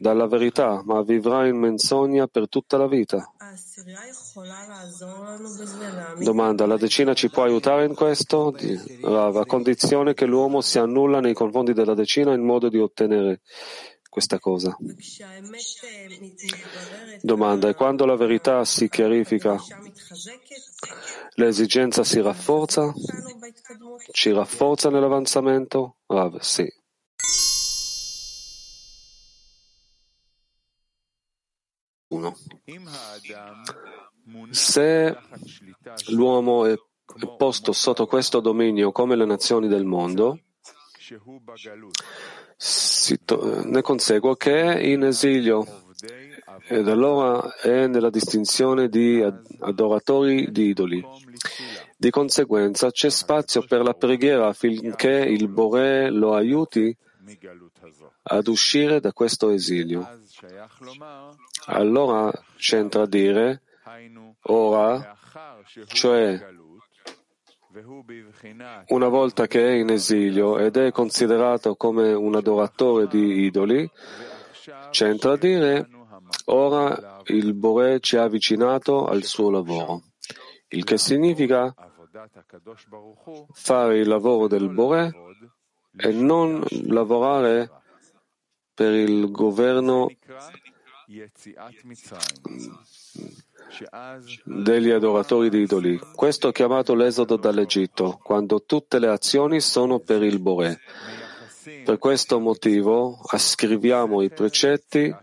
[0.00, 3.32] dalla verità, ma vivrà in menzogna per tutta la vita.
[6.18, 8.54] Domanda, la decina ci può aiutare in questo?
[9.02, 13.40] Rav, a condizione che l'uomo si annulla nei confronti della decina in modo di ottenere
[14.16, 14.74] questa cosa.
[17.20, 19.58] Domanda, e quando la verità si chiarifica,
[21.36, 22.92] l'esigenza si rafforza?
[24.10, 25.96] Ci rafforza nell'avanzamento?
[26.06, 26.66] Rav, sì.
[32.08, 32.36] Uno.
[34.50, 35.16] Se
[36.08, 36.74] l'uomo è
[37.36, 40.38] posto sotto questo dominio come le nazioni del mondo,
[43.24, 45.64] to- ne consegue che è in esilio
[46.68, 51.04] ed allora è nella distinzione di ad- adoratori di idoli.
[51.96, 56.96] Di conseguenza c'è spazio per la preghiera affinché il Bore lo aiuti
[58.22, 60.06] ad uscire da questo esilio.
[61.66, 63.62] Allora c'entra dire
[64.42, 65.16] ora,
[65.86, 66.54] cioè
[68.88, 73.88] una volta che è in esilio ed è considerato come un adoratore di idoli,
[74.90, 75.88] c'entra dire
[76.46, 80.02] ora il Bore ci ha avvicinato al suo lavoro,
[80.76, 81.74] il che significa
[83.52, 85.10] fare il lavoro del Bore
[85.96, 87.70] e non lavorare
[88.74, 90.10] per il governo
[94.44, 95.98] degli adoratori di idoli.
[96.14, 100.80] Questo è chiamato l'esodo dall'Egitto, quando tutte le azioni sono per il Bore.
[101.84, 105.14] Per questo motivo ascriviamo i precetti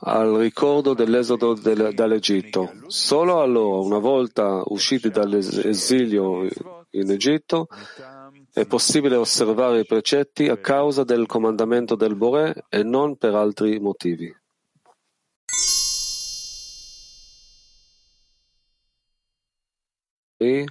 [0.00, 2.72] al ricordo dell'esodo del, dall'Egitto.
[2.86, 6.46] Solo allora, una volta usciti dall'esilio
[6.90, 7.66] in Egitto,
[8.52, 13.80] è possibile osservare i precetti a causa del comandamento del Boré e non per altri
[13.80, 14.32] motivi.
[20.36, 20.66] E...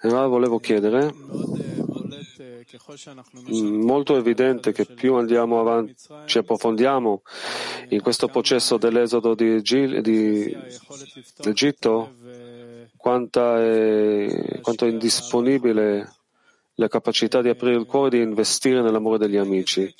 [0.00, 1.12] Rav, eh, volevo chiedere
[3.50, 5.94] molto evidente che più andiamo avanti,
[6.26, 7.22] ci approfondiamo
[7.88, 10.56] in questo processo dell'esodo di, Egil, di
[11.44, 12.14] Egitto,
[12.96, 16.12] quanto è, quanto è indisponibile
[16.76, 19.94] la capacità di aprire il cuore e di investire nell'amore degli amici.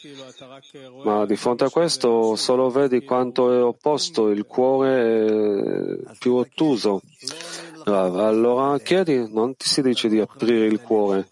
[1.04, 5.26] Ma di fronte a questo solo vedi quanto è opposto, il cuore
[6.06, 7.00] è più ottuso.
[7.84, 11.28] Allora chiedi, non ti si dice di aprire il cuore,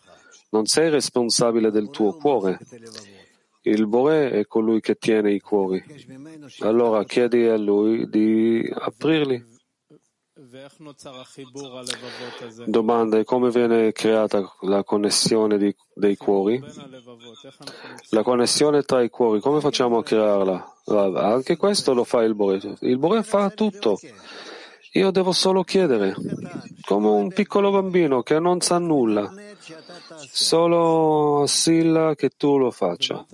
[0.52, 2.58] non sei responsabile del tuo cuore.
[3.62, 5.82] Il Bore è colui che tiene i cuori.
[6.60, 9.50] Allora chiedi a lui di aprirli.
[12.66, 16.62] Domanda come viene creata la connessione di, dei cuori?
[18.10, 20.74] La connessione tra i cuori, come facciamo a crearla?
[20.86, 22.76] Ah, anche questo lo fa il Bore.
[22.80, 23.98] Il Bore fa tutto.
[24.94, 26.14] Io devo solo chiedere,
[26.82, 29.32] come un piccolo bambino che non sa nulla,
[30.30, 33.24] solo Silla che tu lo faccia.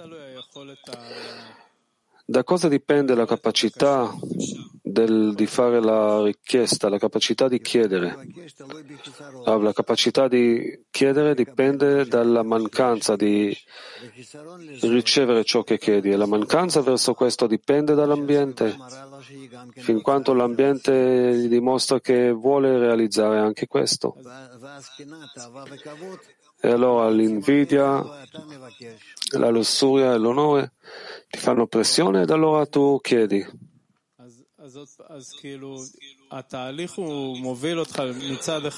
[2.24, 4.08] Da cosa dipende la capacità
[4.98, 8.16] del- di fare la richiesta, la capacità di chiedere?
[9.44, 13.56] Ah, La capacità di chiedere dipende dalla mancanza di
[14.82, 18.76] ricevere ciò che chiedi e la mancanza verso questo dipende dall'ambiente,
[19.76, 24.16] fin quanto l'ambiente gli dimostra che vuole realizzare anche questo.
[26.60, 28.04] E allora l'invidia,
[29.38, 30.72] la lussuria e l'onore
[31.28, 33.46] ti fanno pressione ed allora tu chiedi.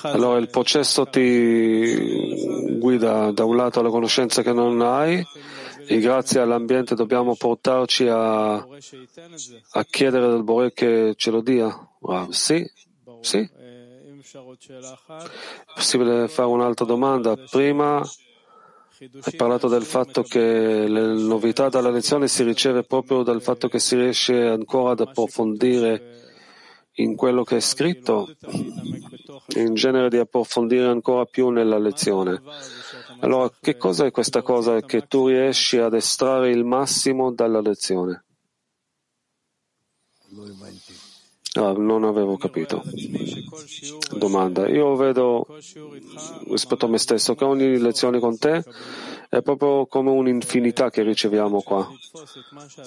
[0.02, 5.24] Allora il processo ti guida da un lato alla conoscenza che non hai
[5.86, 11.76] e grazie all'ambiente dobbiamo portarci a, a chiedere al Bore che ce lo dia.
[12.30, 12.64] Sì,
[13.20, 13.38] sì.
[13.38, 14.14] È
[15.74, 17.36] possibile fare un'altra domanda?
[17.36, 18.00] Prima
[19.02, 23.78] hai parlato del fatto che la novità dalla lezione si riceve proprio dal fatto che
[23.78, 26.18] si riesce ancora ad approfondire
[26.96, 28.28] in quello che è scritto,
[29.56, 32.42] in genere di approfondire ancora più nella lezione.
[33.20, 38.24] Allora, che cosa è questa cosa che tu riesci ad estrarre il massimo dalla lezione?
[41.54, 42.82] Ah, non avevo capito.
[44.16, 44.68] Domanda.
[44.68, 45.46] Io vedo
[46.48, 48.62] rispetto a me stesso che ogni lezione con te
[49.28, 51.88] è proprio come un'infinità che riceviamo qua.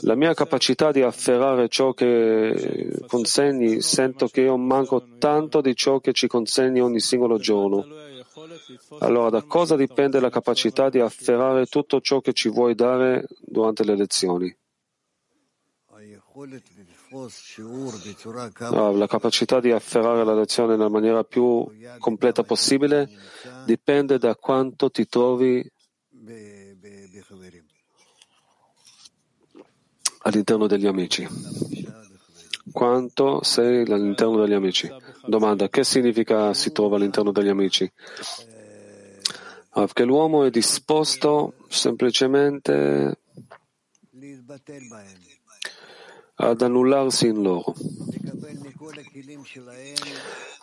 [0.01, 5.99] La mia capacità di afferrare ciò che consegni, sento che io manco tanto di ciò
[5.99, 7.85] che ci consegni ogni singolo giorno.
[8.99, 13.83] Allora, da cosa dipende la capacità di afferrare tutto ciò che ci vuoi dare durante
[13.83, 14.57] le lezioni?
[18.95, 21.63] La capacità di afferrare la lezione nella maniera più
[21.99, 23.07] completa possibile
[23.65, 25.63] dipende da quanto ti trovi
[30.23, 31.27] all'interno degli amici.
[32.71, 34.91] Quanto sei all'interno degli amici?
[35.25, 37.91] Domanda, che significa si trova all'interno degli amici?
[39.75, 43.19] Ah, Che l'uomo è disposto semplicemente
[46.35, 47.73] ad annullarsi in loro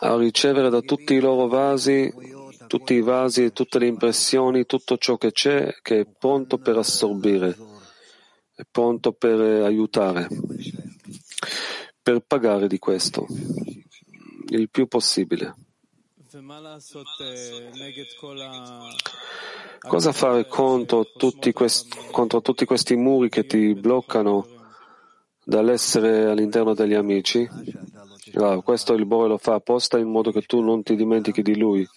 [0.03, 2.11] a ricevere da tutti i loro vasi,
[2.67, 6.77] tutti i vasi e tutte le impressioni, tutto ciò che c'è, che è pronto per
[6.77, 7.55] assorbire,
[8.55, 10.27] è pronto per aiutare,
[12.01, 13.27] per pagare di questo
[14.49, 15.55] il più possibile.
[19.79, 24.60] Cosa fare contro tutti, questi, contro tutti questi muri che ti bloccano
[25.43, 27.47] dall'essere all'interno degli amici?
[28.35, 31.57] Ah, questo il Bore lo fa apposta in modo che tu non ti dimentichi di
[31.57, 31.87] lui,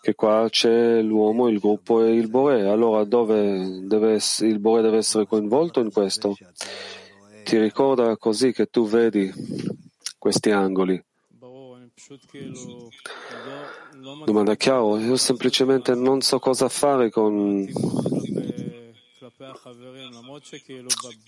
[0.00, 2.66] che qua c'è l'uomo, il gruppo e il Bore.
[2.68, 6.36] Allora dove deve, il Bore deve essere coinvolto in questo?
[7.44, 9.30] Ti ricorda così che tu vedi
[10.18, 11.02] questi angoli.
[14.24, 17.68] Domanda chiaro, io semplicemente non so cosa fare con,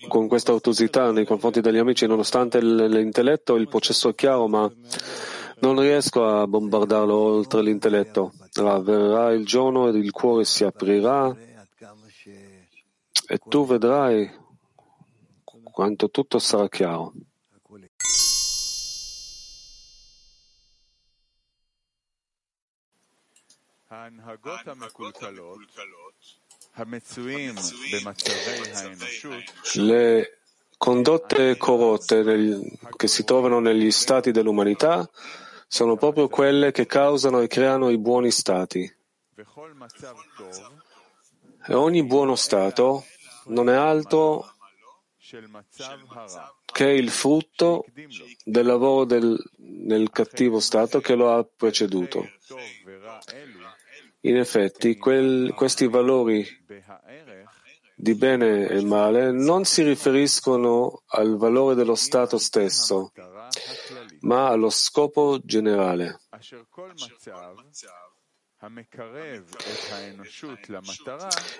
[0.07, 4.71] con questa ottusità nei confronti degli amici, nonostante l'intelletto, il processo è chiaro, ma
[5.59, 8.33] non riesco a bombardarlo oltre l'intelletto.
[8.53, 11.35] Verrà il giorno ed il cuore si aprirà
[13.25, 14.29] e tu vedrai
[15.63, 17.13] quanto tutto sarà chiaro.
[29.75, 30.37] Le
[30.77, 35.07] condotte corrotte nel, che si trovano negli stati dell'umanità
[35.67, 38.81] sono proprio quelle che causano e creano i buoni stati.
[41.65, 43.05] E ogni buono stato
[43.45, 44.53] non è altro
[46.65, 47.85] che il frutto
[48.43, 52.27] del lavoro del, nel cattivo stato che lo ha preceduto.
[54.25, 56.47] In effetti, quel, questi valori
[57.95, 63.11] di bene e male non si riferiscono al valore dello Stato stesso,
[64.21, 66.19] ma allo scopo generale.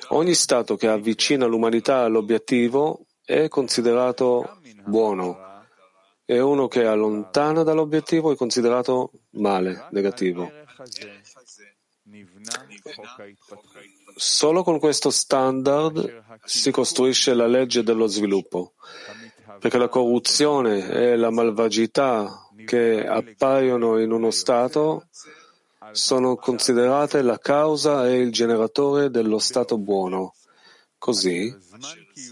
[0.09, 5.51] Ogni Stato che avvicina l'umanità all'obiettivo è considerato buono
[6.26, 10.49] e uno che allontana dall'obiettivo è considerato male, negativo.
[14.16, 18.74] Solo con questo standard si costruisce la legge dello sviluppo,
[19.59, 25.07] perché la corruzione e la malvagità che appaiono in uno Stato
[25.91, 30.36] sono considerate la causa e il generatore dello Stato buono,
[30.97, 31.53] così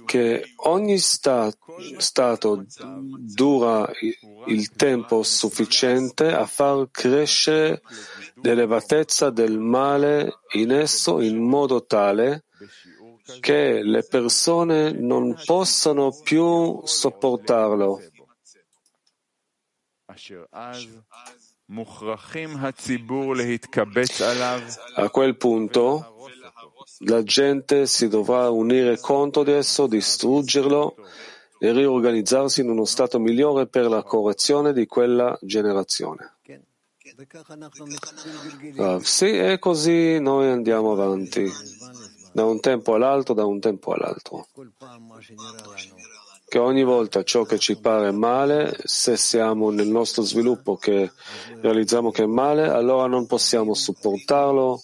[0.05, 1.51] che ogni sta-
[1.97, 3.89] Stato dura
[4.45, 7.81] il tempo sufficiente a far crescere
[8.41, 12.45] l'elevatezza del male in esso in modo tale
[13.39, 18.01] che le persone non possano più sopportarlo.
[24.95, 26.20] A quel punto
[27.05, 30.95] la gente si dovrà unire contro di esso, distruggerlo
[31.59, 36.37] e riorganizzarsi in uno stato migliore per la correzione di quella generazione.
[38.75, 41.47] Uh, sì, e così noi andiamo avanti,
[42.33, 44.47] da un tempo all'altro, da un tempo all'altro.
[46.47, 51.11] Che ogni volta ciò che ci pare male, se siamo nel nostro sviluppo che
[51.61, 54.81] realizziamo che è male, allora non possiamo sopportarlo,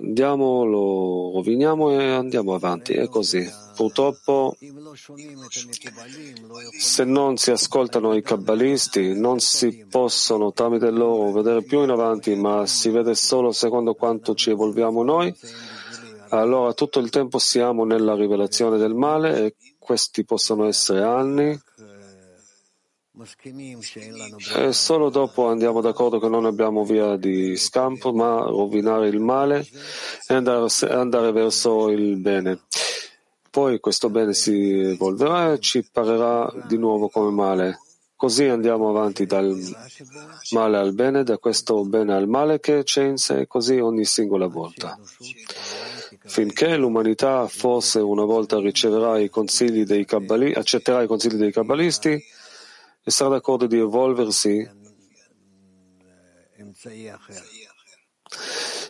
[0.00, 2.94] andiamo, lo roviniamo e andiamo avanti.
[2.94, 3.46] È così.
[3.74, 4.56] Purtroppo,
[6.78, 12.34] se non si ascoltano i kabbalisti, non si possono tramite loro vedere più in avanti,
[12.34, 15.34] ma si vede solo secondo quanto ci evolviamo noi,
[16.30, 21.58] allora tutto il tempo siamo nella rivelazione del male e questi possono essere anni,
[24.54, 29.66] e solo dopo andiamo d'accordo che non abbiamo via di scampo, ma rovinare il male
[30.28, 32.60] e andare, andare verso il bene.
[33.50, 37.80] Poi questo bene si evolverà e ci parerà di nuovo come male.
[38.14, 39.58] Così andiamo avanti dal
[40.52, 44.46] male al bene, da questo bene al male che c'è in sé, così ogni singola
[44.46, 44.96] volta.
[46.26, 52.38] Finché l'umanità forse una volta riceverà i consigli dei kabbalisti, accetterà i consigli dei kabbalisti
[53.02, 54.68] e sarà d'accordo di evolversi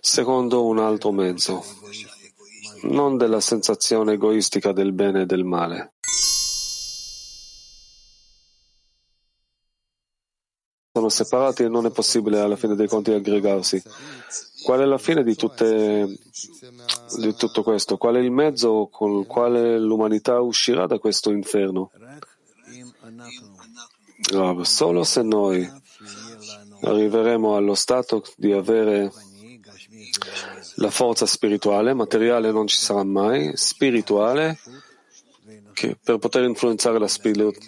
[0.00, 1.62] secondo un altro mezzo
[2.82, 5.94] non della sensazione egoistica del bene e del male.
[10.92, 13.82] Sono separati e non è possibile alla fine dei conti aggregarsi.
[14.64, 16.18] Qual è la fine di, tutte,
[17.18, 17.96] di tutto questo?
[17.96, 21.90] Qual è il mezzo con il quale l'umanità uscirà da questo inferno?
[24.32, 25.68] Rav, solo se noi
[26.82, 29.10] arriveremo allo stato di avere
[30.76, 34.58] la forza spirituale, materiale non ci sarà mai, spirituale,
[35.72, 37.08] che per poter influenzare la,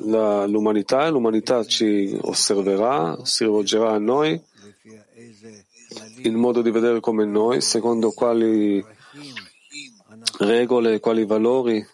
[0.00, 4.40] la, l'umanità, l'umanità ci osserverà, si rivolgerà a noi
[6.22, 8.84] in modo di vedere come noi, secondo quali
[10.38, 11.84] regole, quali valori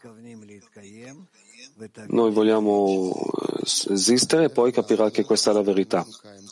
[2.09, 6.05] noi vogliamo eh, esistere e poi capirà che questa è la verità.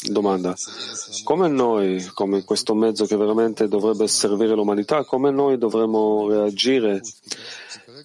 [0.09, 0.55] Domanda.
[1.25, 7.01] Come noi, come questo mezzo che veramente dovrebbe servire l'umanità, come noi dovremmo reagire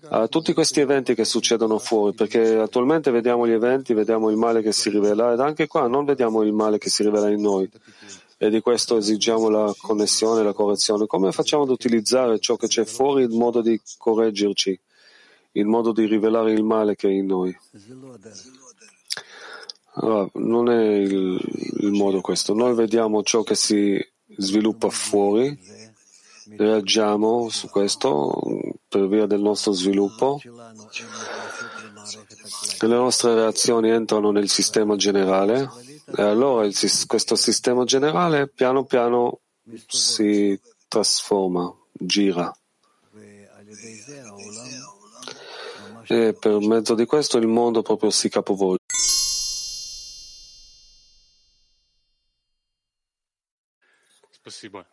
[0.10, 2.16] a tutti questi eventi che succedono fuori?
[2.16, 6.06] Perché attualmente vediamo gli eventi, vediamo il male che si rivela ed anche qua non
[6.06, 7.70] vediamo il male che si rivela in noi
[8.44, 11.06] e di questo esigiamo la connessione, la correzione.
[11.06, 14.80] Come facciamo ad utilizzare ciò che c'è fuori in modo di correggerci,
[15.54, 17.56] in modo di rivelare il male che è in noi?
[19.96, 21.40] Allora, non è il,
[21.80, 22.54] il modo questo.
[22.54, 24.00] Noi vediamo ciò che si
[24.38, 25.58] sviluppa fuori,
[26.56, 28.34] reagiamo su questo
[28.88, 30.40] per via del nostro sviluppo
[32.88, 35.70] le nostre reazioni entrano nel sistema generale
[36.06, 36.76] e allora il,
[37.08, 39.40] questo sistema generale piano piano
[39.88, 42.54] si trasforma, gira
[46.11, 48.83] E per mezzo di questo il mondo proprio si capovolge.
[54.31, 54.87] Спасибо.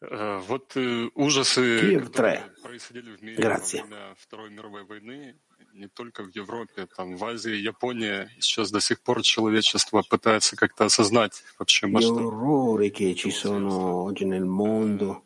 [0.00, 0.76] Вот
[1.14, 2.42] ужасы, Киев 3.
[2.62, 3.82] происходили в мире Grazie.
[3.82, 5.36] во время Второй мировой войны,
[5.74, 10.86] не только в Европе, там в Азии, Японии, сейчас до сих пор человечество пытается как-то
[10.86, 12.16] осознать вообще Gli масштаб.
[12.18, 15.25] orrori che ci sono oggi nel mondo, Ведь все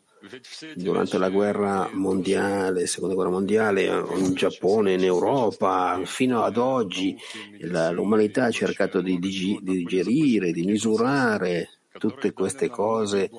[0.74, 7.16] durante la guerra mondiale, seconda guerra mondiale, eh, in Giappone, in Europa, fino ad oggi.
[7.60, 13.30] l'umanità ha cercato di digerire, di misurare tutte queste cose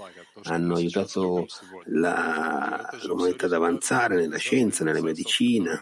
[0.44, 1.46] hanno aiutato
[1.86, 5.82] la, l'umanità ad avanzare nella scienza, nella medicina.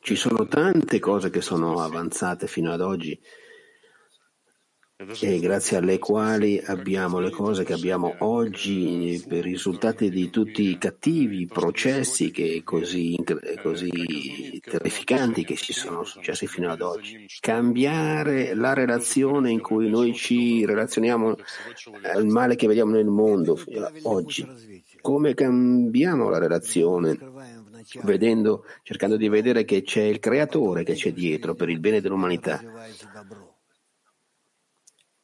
[0.00, 3.18] Ci sono tante cose che sono avanzate fino ad oggi
[5.20, 10.76] e grazie alle quali abbiamo le cose che abbiamo oggi per risultati di tutti i
[10.76, 13.16] cattivi processi che così,
[13.62, 17.26] così terrificanti che ci sono successi fino ad oggi.
[17.38, 21.36] Cambiare la relazione in cui noi ci relazioniamo
[22.12, 23.56] al male che vediamo nel mondo
[24.02, 24.44] oggi.
[25.00, 27.16] Come cambiamo la relazione?
[28.02, 32.60] Vedendo, cercando di vedere che c'è il creatore che c'è dietro per il bene dell'umanità.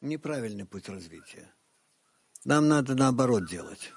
[0.05, 1.51] Неправильный путь развития.
[2.43, 3.91] Нам надо наоборот делать.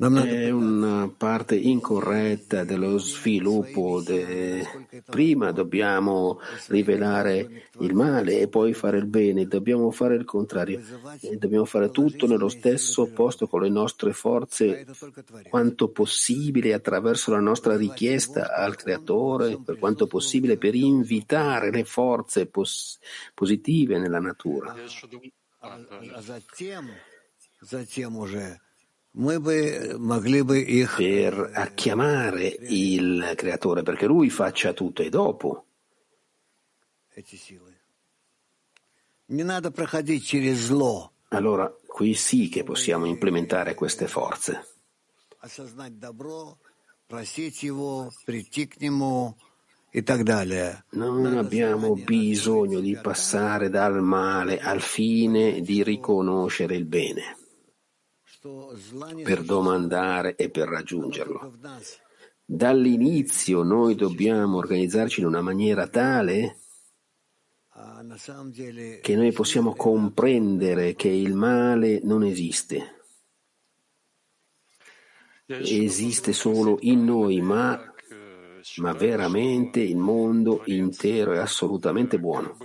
[0.00, 4.00] È una parte incorretta dello sviluppo.
[4.00, 4.66] De...
[5.04, 10.80] Prima dobbiamo rivelare il male e poi fare il bene, dobbiamo fare il contrario,
[11.38, 14.86] dobbiamo fare tutto nello stesso posto con le nostre forze
[15.50, 22.46] quanto possibile attraverso la nostra richiesta al Creatore, per quanto possibile per invitare le forze
[22.46, 22.98] pos-
[23.34, 24.74] positive nella natura
[30.86, 35.66] per chiamare il creatore perché lui faccia tutto e dopo.
[41.28, 44.64] Allora, qui sì che possiamo implementare queste forze.
[50.90, 57.39] Non abbiamo bisogno di passare dal male al fine di riconoscere il bene
[59.22, 61.58] per domandare e per raggiungerlo.
[62.44, 66.56] Dall'inizio noi dobbiamo organizzarci in una maniera tale
[69.00, 73.04] che noi possiamo comprendere che il male non esiste,
[75.46, 77.89] esiste solo in noi, ma
[78.76, 82.56] ma veramente il mondo intero è assolutamente buono.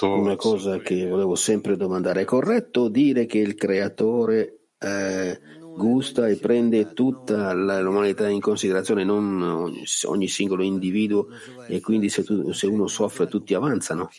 [0.00, 5.40] Una cosa che volevo sempre domandare, è corretto dire che il creatore eh,
[5.76, 9.40] gusta e prende tutta l'umanità in considerazione, non
[10.04, 11.28] ogni, singolo individuo,
[11.68, 14.10] e quindi se, tu, se uno soffre tutti avanzano.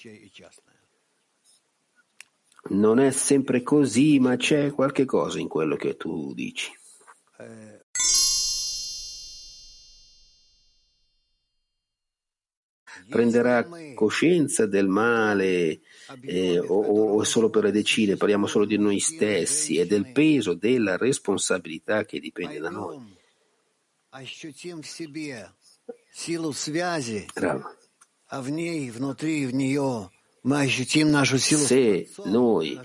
[2.70, 6.72] Non è sempre così, ma c'è qualche cosa in quello che tu dici.
[13.10, 15.82] Prenderà coscienza del male
[16.22, 20.54] eh, o, o solo per le decine, parliamo solo di noi stessi e del peso
[20.54, 22.98] della responsabilità che dipende da noi.
[27.34, 27.76] Bravo.
[31.68, 32.80] Se noi,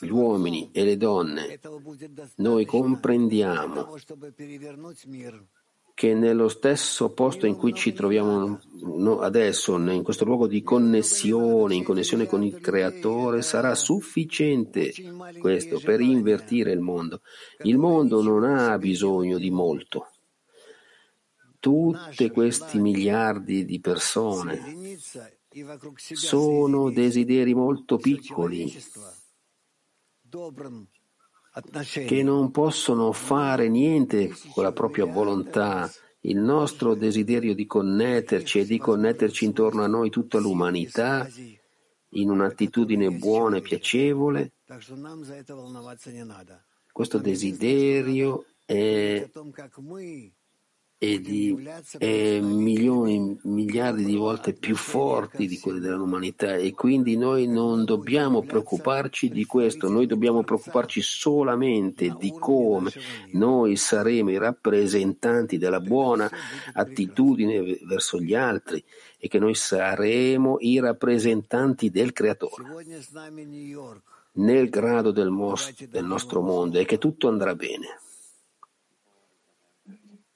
[0.00, 1.60] gli uomini e le donne,
[2.36, 3.94] noi comprendiamo
[5.92, 8.58] che nello stesso posto in cui ci troviamo
[9.20, 14.92] adesso, in questo luogo di connessione, in connessione con il Creatore, sarà sufficiente
[15.38, 17.20] questo per invertire il mondo.
[17.62, 20.08] Il mondo non ha bisogno di molto.
[21.64, 24.60] Tutti questi miliardi di persone
[26.12, 28.70] sono desideri molto piccoli
[32.06, 35.90] che non possono fare niente con la propria volontà.
[36.20, 41.26] Il nostro desiderio di connetterci e di connetterci intorno a noi tutta l'umanità
[42.10, 44.52] in un'attitudine buona e piacevole,
[46.92, 49.30] questo desiderio è
[51.04, 57.46] e di eh, milioni, miliardi di volte più forti di quelli dell'umanità e quindi noi
[57.46, 62.90] non dobbiamo preoccuparci di questo, noi dobbiamo preoccuparci solamente di come
[63.32, 66.30] noi saremo i rappresentanti della buona
[66.72, 68.82] attitudine verso gli altri
[69.18, 72.64] e che noi saremo i rappresentanti del Creatore
[74.36, 77.98] nel grado del, mos- del nostro mondo e che tutto andrà bene.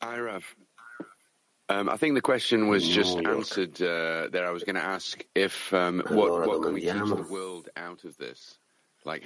[0.00, 0.44] Hi, Rav.
[1.70, 4.46] Um, I think the question was just answered uh, there.
[4.46, 8.04] I was going to ask if um, what, what can we teach the world out
[8.04, 8.58] of this?
[9.04, 9.24] Like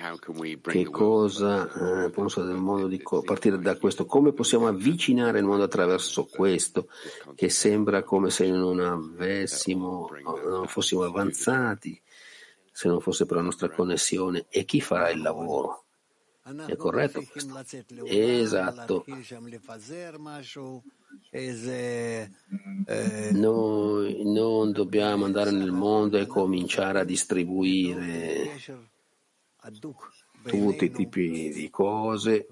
[0.71, 4.05] che cosa eh, penso del mondo di co- partire da questo?
[4.05, 6.89] Come possiamo avvicinare il mondo attraverso questo?
[7.35, 10.09] Che sembra come se non avessimo,
[10.45, 12.01] non fossimo avanzati,
[12.71, 14.47] se non fosse per la nostra connessione.
[14.51, 15.87] E chi farà il lavoro?
[16.67, 17.53] È corretto questo?
[18.05, 19.05] Esatto.
[23.33, 28.59] Noi non dobbiamo andare nel mondo e cominciare a distribuire
[30.45, 32.49] tutti i tipi di cose,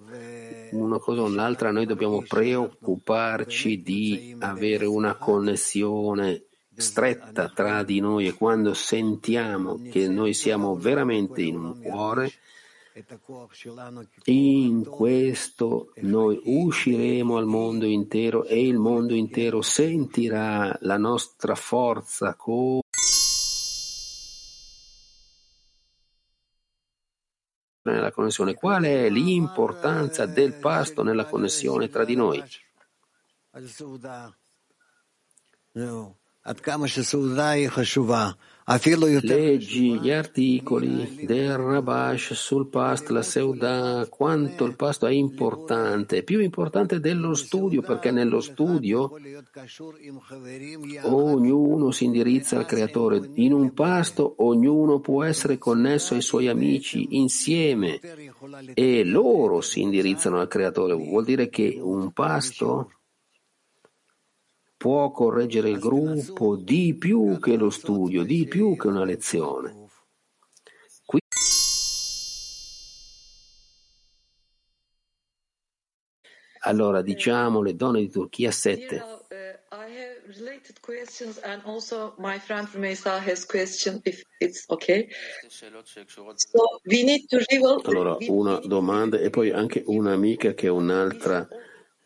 [0.70, 6.44] una cosa o un'altra, noi dobbiamo preoccuparci di avere una connessione
[6.76, 12.30] stretta tra di noi e quando sentiamo che noi siamo veramente in un cuore,
[14.24, 22.34] in questo noi usciremo al mondo intero e il mondo intero sentirà la nostra forza
[22.34, 22.80] come
[27.82, 28.54] nella connessione.
[28.54, 32.42] Qual è l'importanza del pasto nella connessione tra di noi?
[39.20, 46.40] Leggi gli articoli del Rabash sul pasto, la Seuda, quanto il pasto è importante, più
[46.40, 49.12] importante dello studio, perché nello studio
[51.02, 53.30] ognuno si indirizza al creatore.
[53.34, 58.00] In un pasto ognuno può essere connesso ai suoi amici insieme
[58.72, 60.94] e loro si indirizzano al creatore.
[60.94, 62.92] Vuol dire che un pasto
[64.80, 69.88] può correggere il gruppo di più che lo studio, di più che una lezione.
[71.04, 71.20] Qui
[76.60, 79.18] allora diciamo le donne di Turchia 7.
[80.38, 85.08] related questions and also my friend from ESA has question if it's okay.
[85.48, 91.48] So we need to reveal Allora, una domanda e poi anche un'amica che ha un'altra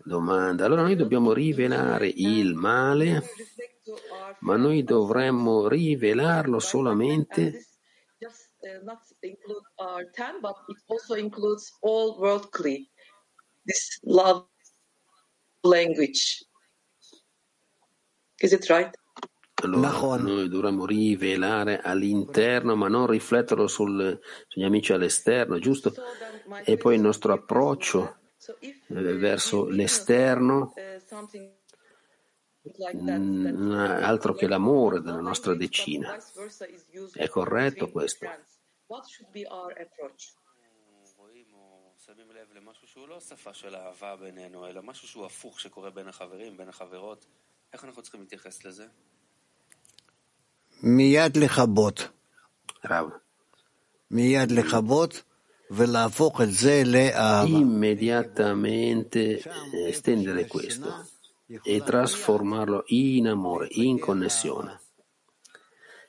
[0.04, 0.64] domanda.
[0.64, 3.22] Allora noi dobbiamo rivelare il male,
[4.40, 7.66] ma noi dovremmo rivelarlo solamente?
[19.62, 25.94] Allora, noi dovremmo rivelare all'interno, ma non rifletterlo sul, sugli amici all'esterno, giusto?
[26.64, 28.18] E poi il nostro approccio
[28.87, 30.73] verso l'esterno,
[32.93, 36.17] mm, altro che l'amore della nostra decina.
[37.13, 38.25] È corretto questo?
[38.87, 40.33] What should be our approach?
[42.05, 46.07] שמים לב למשהו שהוא לא שפה של אהבה בינינו, אלא משהו שהוא הפוך שקורה בין
[46.07, 47.25] החברים, בין החברות.
[47.73, 48.85] איך אנחנו צריכים להתייחס לזה?
[50.83, 51.99] מיד לכבות.
[52.85, 53.09] רב.
[54.11, 55.23] מיד לכבות
[57.46, 61.06] immediatamente eh, estendere questo
[61.62, 64.80] e trasformarlo in amore, in connessione.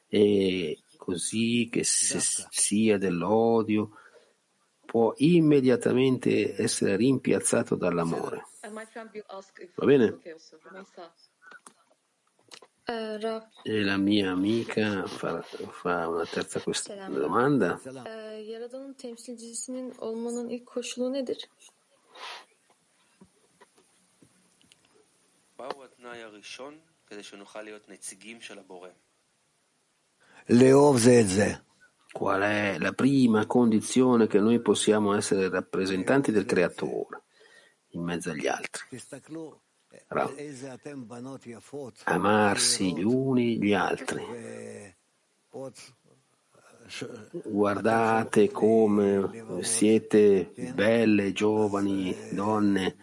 [0.08, 3.92] E così che se sia dell'odio
[4.86, 8.46] può immediatamente essere rimpiazzato dall'amore.
[9.76, 10.18] Va bene?
[13.64, 17.80] E la mia amica fa, fa una terza quest- domanda.
[32.12, 37.24] Qual è la prima condizione che noi possiamo essere rappresentanti del creatore
[37.90, 38.86] in mezzo agli altri?
[42.04, 44.24] amarsi gli uni gli altri.
[47.44, 52.96] Guardate come siete belle, giovani, donne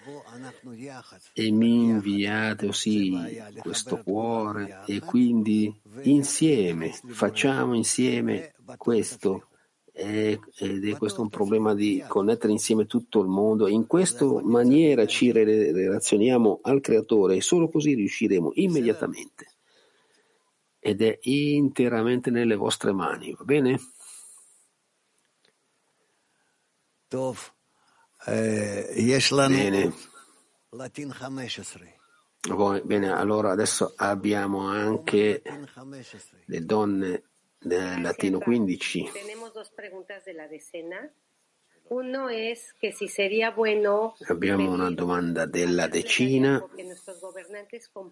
[1.33, 9.49] e mi inviate così questo cuore e quindi insieme facciamo insieme questo
[9.95, 15.31] ed è questo un problema di connettere insieme tutto il mondo in questa maniera ci
[15.31, 19.49] relazioniamo al creatore e solo così riusciremo immediatamente.
[20.79, 23.79] Ed è interamente nelle vostre mani va bene?
[32.49, 32.81] bene.
[32.83, 35.43] bene allora adesso abbiamo anche
[36.47, 37.32] le donne
[37.63, 39.11] del latino 15.
[39.13, 41.13] Tenemos dos preguntas de la decena.
[41.89, 46.65] Uno es que si sería bueno Abbiamo una domanda della decina,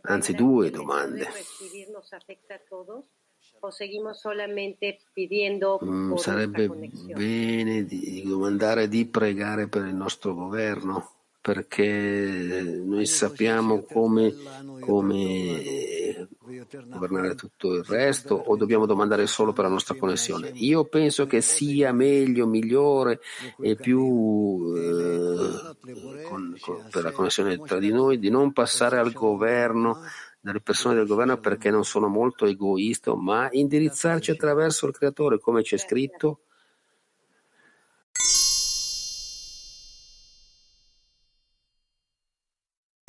[0.02, 1.28] anzi due domande.
[5.82, 11.82] Mm, sarebbe bene di domandare di pregare per il nostro governo, perché
[12.84, 14.34] noi sappiamo come,
[14.80, 16.09] come
[16.86, 20.50] governare tutto il resto o dobbiamo domandare solo per la nostra connessione.
[20.54, 23.20] Io penso che sia meglio, migliore
[23.60, 29.12] e più eh, con- con- per la connessione tra di noi di non passare al
[29.12, 29.98] governo
[30.40, 35.62] dalle persone del governo perché non sono molto egoiste, ma indirizzarci attraverso il creatore, come
[35.62, 36.40] c'è scritto.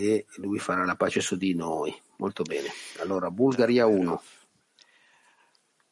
[0.01, 1.95] E lui farà la pace su di noi.
[2.19, 2.69] Molto bene.
[2.99, 4.21] Allora, Bulgaria 1.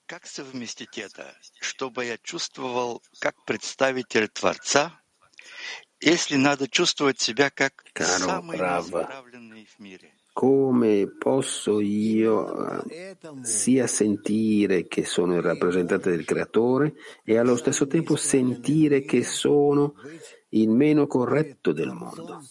[0.07, 5.01] Как совместить это, чтобы я чувствовал как представитель Творца,
[5.99, 10.13] если надо чувствовать себя как Caro самый Rav, неисправленный в мире?
[10.35, 16.95] come posso io eh, sia sentire che sono il rappresentante del creatore
[17.25, 19.95] e allo stesso tempo sentire che sono
[20.51, 22.43] il meno corretto del mondo?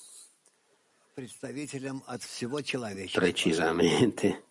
[3.18, 4.44] Precisamente.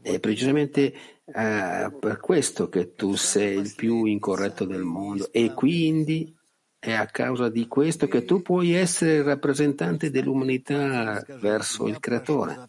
[0.00, 0.92] È precisamente
[1.24, 6.36] eh, per questo che tu sei il più incorretto del mondo e quindi
[6.78, 12.66] è a causa di questo che tu puoi essere il rappresentante dell'umanità verso il creatore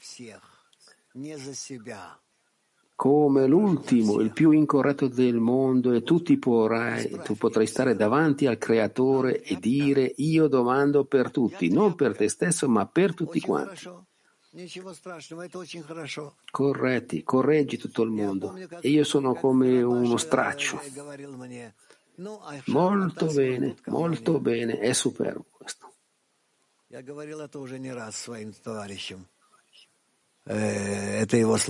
[3.00, 8.44] come l'ultimo, il più incorretto del mondo e tu, ti potrai, tu potrai stare davanti
[8.46, 13.38] al creatore e dire io domando per tutti, non per te stesso ma per tutti
[13.38, 13.68] Очень quanti.
[13.68, 14.04] хорошо.
[14.52, 16.34] Ничего страшного, это очень хорошо.
[16.50, 20.78] Corretti, correggi tutto il mondo e io sono come uno straccio.
[20.82, 21.72] Э, говорил мне,
[22.16, 25.86] ну, а Molto bene, molto bene, è superbo questo.
[26.90, 29.26] я говорил это уже не раз своим товарищам.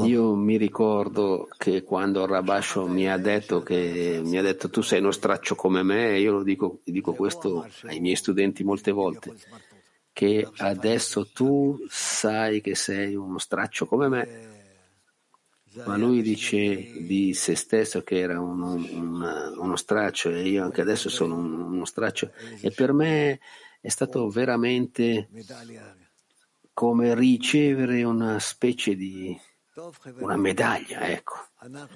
[0.07, 4.99] Io mi ricordo che quando Rabascio mi ha detto che mi ha detto tu sei
[4.99, 9.29] uno straccio come me, io lo dico, dico questo ai miei studenti molte volte,
[10.11, 14.27] che adesso tu sai che sei uno straccio come me,
[15.85, 16.65] ma lui dice
[17.05, 21.61] di se stesso che era uno, una- uno straccio e io anche adesso sono un-
[21.61, 22.31] uno straccio.
[22.61, 23.39] E per me
[23.79, 25.27] è stato veramente
[26.75, 29.39] come ricevere una specie di
[30.19, 31.35] una medaglia, ecco.